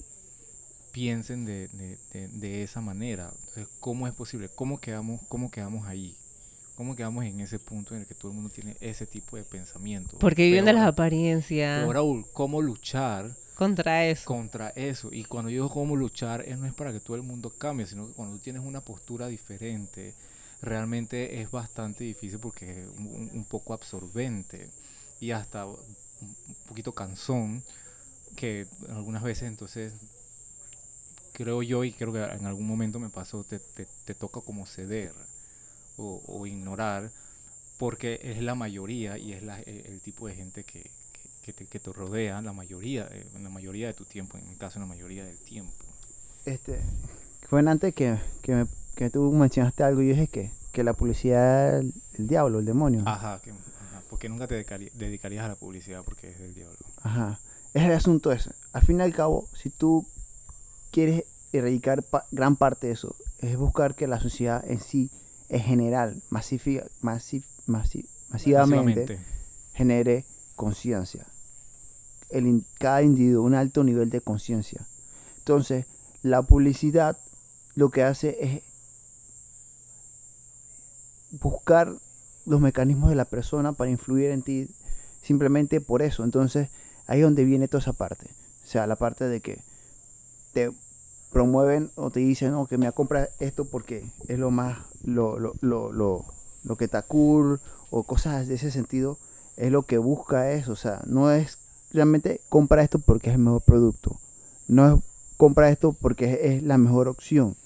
[0.92, 3.32] piensen de, de- esa manera?
[3.80, 4.48] ¿cómo es posible?
[4.54, 6.16] ¿Cómo quedamos, cómo quedamos ahí?
[6.76, 9.44] ¿Cómo quedamos en ese punto en el que todo el mundo tiene ese tipo de
[9.44, 10.18] pensamiento?
[10.18, 14.24] Porque viven de las apariencias peor aún, ¿cómo luchar contra eso.
[14.26, 15.08] contra eso?
[15.10, 17.86] Y cuando yo digo cómo luchar, es, no es para que todo el mundo cambie,
[17.86, 20.14] sino que cuando tú tienes una postura diferente,
[20.60, 24.68] realmente es bastante difícil porque es un, poco absorbente
[25.18, 25.76] y hasta un
[26.20, 27.62] un poquito cansón,
[28.36, 29.92] que algunas veces entonces
[31.32, 34.66] creo yo y creo que en algún momento me pasó, te, te- te toca como
[34.66, 35.12] ceder
[35.96, 37.10] o, o ignorar
[37.78, 40.90] porque es la mayoría y es la- el, el tipo de gente que,
[41.42, 44.56] que- te, que te rodea la mayoría, eh, la mayoría de tu tiempo, en mi
[44.56, 45.72] caso la mayoría del tiempo.
[46.44, 46.80] Este,
[47.48, 50.92] fue antes que, que, me- que tú mencionaste algo y yo dije que, que la
[50.94, 53.02] publicidad es el, diablo, el demonio.
[53.06, 56.76] Ajá, que, ajá, porque nunca te dedicarí- dedicarías a la publicidad porque es del diablo.
[57.02, 57.38] Ajá.
[57.74, 58.50] Es el asunto ese.
[58.72, 60.06] Al fin y al cabo, si tú
[60.90, 63.14] quieres erradicar pa- gran parte de eso.
[63.38, 65.10] Es buscar que la sociedad en sí,
[65.48, 69.18] en general, masifi- masi- masi- masivamente, Masivamente.
[69.74, 70.24] genere
[70.54, 71.26] conciencia.
[72.78, 74.86] Cada individuo, un alto nivel de conciencia.
[75.38, 75.86] Entonces,
[76.22, 77.16] la publicidad
[77.76, 78.62] lo que hace es
[81.30, 81.94] buscar
[82.46, 84.68] los mecanismos de la persona para influir en ti
[85.22, 86.24] simplemente por eso.
[86.24, 86.68] Entonces,
[87.06, 88.30] ahí es donde viene toda esa parte.
[88.64, 89.60] O sea, la parte de que
[90.52, 90.72] te
[91.32, 95.54] promueven o te dicen, no, que me compra esto porque es lo más, lo, lo,
[95.60, 96.24] lo, lo,
[96.64, 97.60] lo que está cool
[97.90, 99.18] o cosas de ese sentido,
[99.56, 100.72] es lo que busca eso.
[100.72, 101.58] O sea, no es
[101.92, 104.18] realmente compra esto porque es el mejor producto.
[104.68, 105.02] No es
[105.36, 107.56] compra esto porque es, es la mejor opción.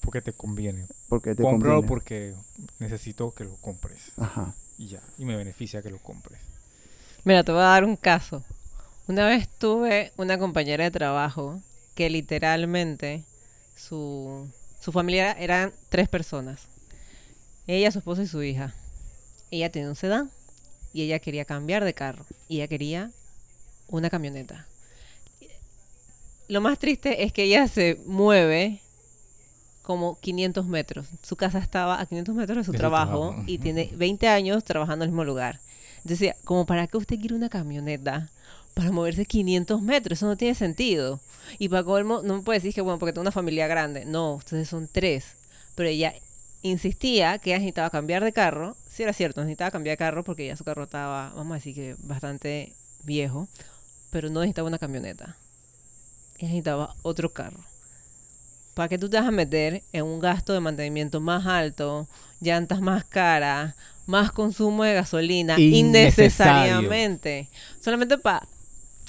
[0.00, 0.86] Porque te conviene.
[1.08, 1.88] Porque te Cómpralo conviene.
[1.88, 2.34] porque
[2.78, 3.98] necesito que lo compres.
[4.16, 4.54] Ajá.
[4.78, 5.00] Y ya.
[5.18, 6.38] Y me beneficia que lo compres.
[7.24, 8.42] Mira, te voy a dar un caso.
[9.08, 11.60] Una vez tuve una compañera de trabajo
[11.94, 13.24] que literalmente
[13.76, 14.48] su,
[14.80, 16.62] su familia eran tres personas.
[17.66, 18.74] Ella, su esposo y su hija.
[19.50, 20.30] Ella tenía un sedán
[20.92, 22.24] y ella quería cambiar de carro.
[22.48, 23.10] Y ella quería
[23.88, 24.66] una camioneta.
[26.48, 28.80] Lo más triste es que ella se mueve
[29.82, 31.06] como 500 metros.
[31.22, 35.04] Su casa estaba a 500 metros de su trabajo trabajo, y tiene 20 años trabajando
[35.04, 35.60] en el mismo lugar.
[36.04, 38.30] Decía, como para qué usted quiere una camioneta
[38.74, 41.20] para moverse 500 metros, eso no tiene sentido.
[41.58, 44.04] Y para colmo, no me puede decir que, bueno, porque tengo una familia grande.
[44.04, 45.36] No, ustedes son tres.
[45.74, 46.14] Pero ella
[46.62, 48.76] insistía que ella necesitaba cambiar de carro.
[48.88, 51.74] Sí era cierto, necesitaba cambiar de carro porque ya su carro estaba, vamos a decir
[51.74, 52.72] que bastante
[53.04, 53.48] viejo.
[54.10, 55.36] Pero no necesitaba una camioneta.
[56.38, 57.60] Ella necesitaba otro carro.
[58.74, 62.08] ¿Para qué tú te vas a meter en un gasto de mantenimiento más alto,
[62.40, 63.74] llantas más caras,
[64.06, 66.78] más consumo de gasolina, Innecesario.
[66.78, 67.48] innecesariamente?
[67.80, 68.46] Solamente para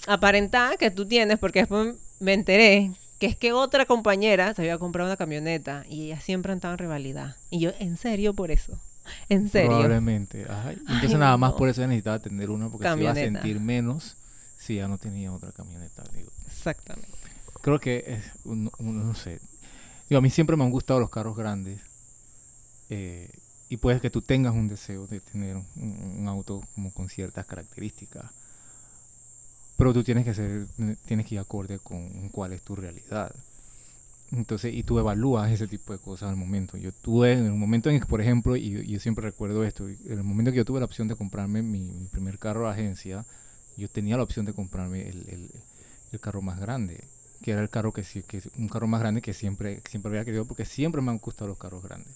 [0.07, 4.79] aparentar que tú tienes, porque después me enteré que es que otra compañera se había
[4.79, 7.35] comprado una camioneta y ella siempre estaba en rivalidad.
[7.51, 8.79] Y yo, ¿en serio por eso?
[9.29, 9.69] ¿En serio?
[9.71, 10.45] Probablemente.
[10.49, 10.71] Ajá.
[10.71, 11.57] Entonces Ay, nada más no.
[11.57, 14.15] por eso necesitaba tener una porque se iba a sentir menos
[14.57, 16.03] si ya no tenía otra camioneta.
[16.13, 16.31] Digo.
[16.47, 17.09] Exactamente.
[17.61, 19.39] Creo que es un, un- no sé.
[20.09, 21.79] Digo, a mí siempre me han gustado los carros grandes.
[22.89, 23.29] eh,
[23.69, 25.65] y puede que tú tengas un deseo de tener un,
[26.19, 28.25] un auto como con ciertas características.
[29.81, 30.67] Pero tú tienes que ser,
[31.07, 33.33] tienes que ir acorde con cuál es tu realidad.
[34.31, 36.77] Entonces, y tú evalúas ese tipo de cosas al momento.
[36.77, 39.97] Yo tuve, en el momento en que, por ejemplo, y yo siempre recuerdo esto, en
[40.19, 43.25] el momento que yo tuve la opción de comprarme mi, primer carro de agencia,
[43.77, 45.51] yo tenía la opción de comprarme el, el-
[46.13, 47.05] el carro más grande,
[47.41, 50.45] que era el carro que que un carro más grande que siempre, siempre había querido,
[50.45, 52.13] porque siempre me han gustado los carros grandes.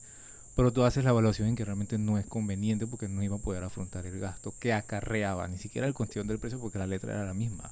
[0.55, 3.39] Pero tú haces la evaluación en que realmente no es conveniente porque no iba a
[3.39, 7.13] poder afrontar el gasto que acarreaba, ni siquiera el cuestión del precio porque la letra
[7.13, 7.71] era la misma.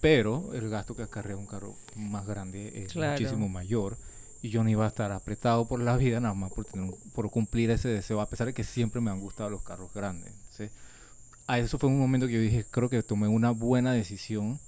[0.00, 3.12] Pero el gasto que acarrea un carro más grande es Claro.
[3.12, 3.96] muchísimo mayor
[4.42, 7.30] y yo no iba a estar apretado por la vida nada más por, tener, por
[7.30, 10.32] cumplir ese deseo, a pesar de que siempre me han gustado los carros grandes.
[10.32, 10.70] Entonces,
[11.46, 14.58] a eso fue un momento que yo dije, creo que tomé una buena decisión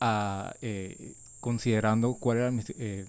[0.00, 3.06] a, eh, considerando cuál era mi, eh,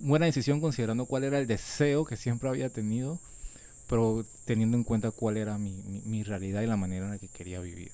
[0.00, 3.18] buena decisión considerando cuál era el deseo que siempre había tenido,
[3.88, 5.72] pero teniendo en cuenta cuál era mi,
[6.06, 7.92] mi- realidad y la manera en la que quería vivir.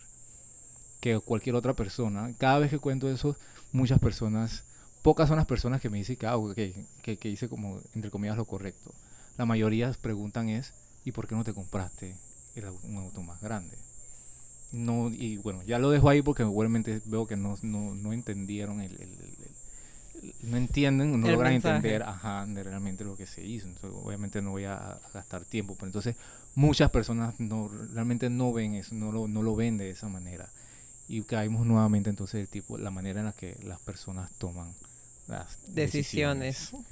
[1.00, 3.36] Que cualquier otra persona, cada vez que cuento eso,
[3.72, 4.64] muchas personas,
[5.02, 6.54] pocas son las personas que me dicen que, ah, ok,
[7.02, 8.92] que, que hice como, entre comillas, lo correcto.
[9.36, 10.74] La mayoría preguntan es,
[11.04, 12.16] ¿y por qué no te compraste
[12.56, 13.78] el un auto más grande?
[14.72, 18.80] No, y bueno, ya lo dejo ahí porque igualmente veo que no, no, no entendieron
[18.82, 18.98] el-
[20.42, 21.76] no entienden, no El logran mensaje.
[21.76, 23.66] entender ajá, de realmente lo que se hizo.
[23.66, 25.74] Entonces, obviamente no voy a, a gastar tiempo.
[25.74, 26.16] Pero entonces,
[26.54, 30.48] muchas personas no realmente no ven eso, no lo, no lo ven de esa manera.
[31.08, 34.74] Y caímos nuevamente entonces el tipo, la manera en la que las personas toman
[35.26, 36.72] las Decisiones.
[36.72, 36.86] decisiones.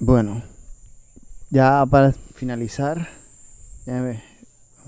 [0.00, 0.42] Bueno,
[1.50, 3.08] ya para finalizar,
[3.86, 4.22] ya ve-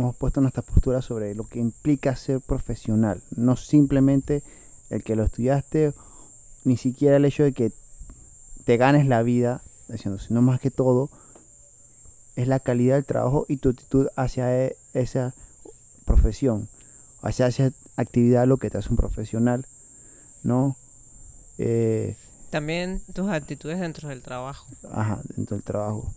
[0.01, 3.23] hemos puesto nuestra postura sobre lo que implica ser profesional.
[3.37, 4.43] No simplemente
[4.89, 5.93] el que lo estudiaste,
[6.65, 7.73] ni siquiera el hecho de que
[8.65, 11.11] te ganes la vida haciendo, sino más que todo
[12.37, 15.35] es la calidad del trabajo y tu actitud hacia e- esa
[16.05, 16.69] profesión,
[17.23, 19.67] hacia esa actividad lo que te hace un profesional,
[20.43, 20.77] ¿no?
[21.59, 22.17] Eh,
[22.51, 24.67] También tus actitudes dentro del trabajo.
[24.91, 26.13] ajá, dentro del trabajo.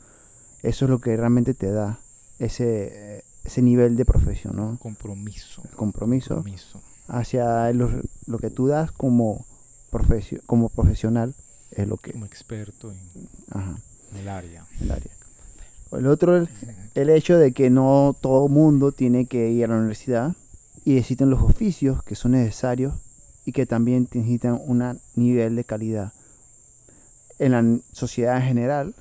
[0.61, 1.99] Eso es lo que realmente te da
[2.39, 4.77] ese, ese nivel de profesión, ¿no?
[4.81, 5.61] Compromiso.
[5.69, 6.81] El compromiso Compromiso.
[7.07, 7.89] hacia lo,
[8.25, 9.45] lo que tú das como,
[9.91, 11.33] profesio- como profesional
[11.71, 12.11] es lo que...
[12.13, 12.99] Como experto en
[13.51, 13.77] Ajá,
[14.19, 14.65] el área.
[14.79, 15.11] el área.
[15.91, 16.49] El otro, el,
[16.95, 20.35] el hecho de que no todo mundo tiene que ir a la universidad
[20.85, 22.93] y existen los oficios que son necesarios
[23.45, 26.13] y que también necesitan un nivel de calidad
[27.39, 28.95] en la sociedad en general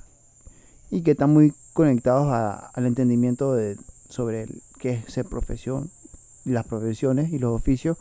[0.91, 3.77] y que están muy conectados a- al entendimiento de,
[4.13, 5.91] sobre el- qué es ser profesión,
[6.45, 7.97] las profesiones y los oficios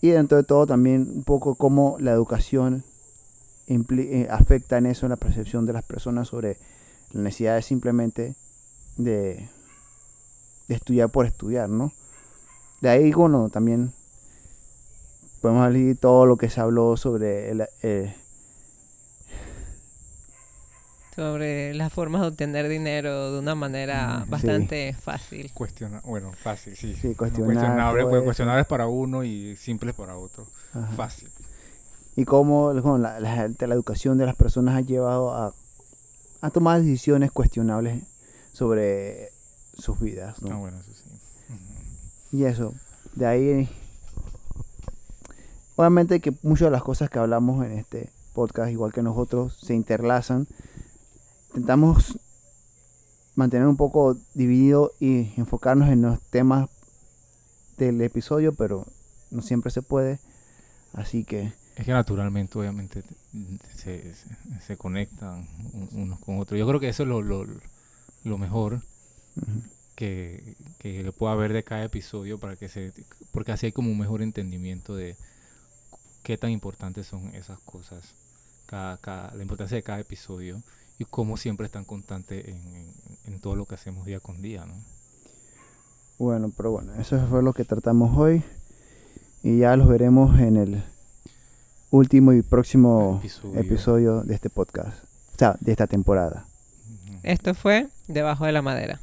[0.00, 2.84] y dentro de todo también un poco cómo la educación
[3.66, 6.58] eh, afecta en eso la percepción de las personas sobre
[7.12, 8.34] la necesidad de simplemente
[8.98, 9.48] de,
[10.68, 11.92] de estudiar por estudiar, ¿no?
[12.82, 13.94] De ahí, bueno, también
[15.40, 18.14] podemos leer todo lo que se habló sobre el, eh,
[21.14, 24.30] Sobre las formas de obtener dinero de una manera Mm, sí.
[24.30, 25.50] bastante fácil.
[25.54, 26.94] Cuestiona, bueno, fácil, sí.
[27.00, 28.24] Sí, cuestionable, pues, eso.
[28.24, 30.46] cuestionables para uno y simples para otro.
[30.72, 30.86] ajá.
[30.96, 31.30] Fácil.
[32.16, 35.52] y cómo bueno, la, la- la educación de las personas ha llevado a,
[36.40, 38.02] a tomar decisiones cuestionables
[38.52, 39.30] sobre
[39.76, 40.54] sus vidas, ¿no?
[40.54, 41.04] Ah, bueno, eso sí.
[42.36, 42.72] Y eso,
[43.14, 43.68] de ahí,
[45.76, 49.74] obviamente que muchas de las cosas que hablamos en este podcast, igual que nosotros, se
[49.74, 50.46] interlazan.
[51.54, 52.18] Intentamos
[53.34, 56.68] mantener un poco dividido y enfocarnos en los temas
[57.76, 58.86] del episodio, pero
[59.30, 60.18] no siempre se puede.
[60.92, 63.16] Así que, Es que naturalmente, obviamente, te-
[63.76, 64.26] se, se,
[64.60, 66.58] se conectan un- unos con otros.
[66.58, 67.44] Yo creo que eso es lo, lo,
[68.24, 68.74] lo mejor
[69.36, 69.62] ujú,
[69.96, 72.92] que, que pueda haber de cada episodio para que se
[73.32, 75.16] porque así hay como un mejor entendimiento de
[76.22, 78.14] qué tan importantes son esas cosas
[78.66, 80.62] cada, cada- la importancia de cada episodio
[80.98, 82.94] y cómo siempre están constantes en, en-
[83.26, 84.74] en todo lo que hacemos día con día ¿no?
[86.18, 88.42] bueno, pero bueno, eso fue lo que tratamos hoy.
[89.42, 90.82] Y ya los veremos en el
[91.90, 93.60] último y próximo Episodio.
[93.60, 95.04] episodio de este podcast.
[95.34, 96.46] O sea, de esta temporada.
[97.22, 99.00] Esto fue Debajo de la Madera.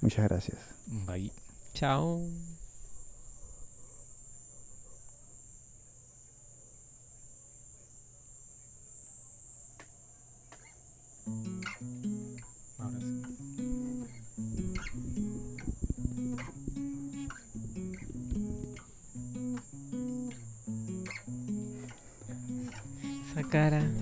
[0.00, 0.58] Muchas gracias.
[1.06, 1.32] Bye.
[1.74, 2.20] Chao.
[12.78, 13.00] Ahora
[23.80, 23.99] sí.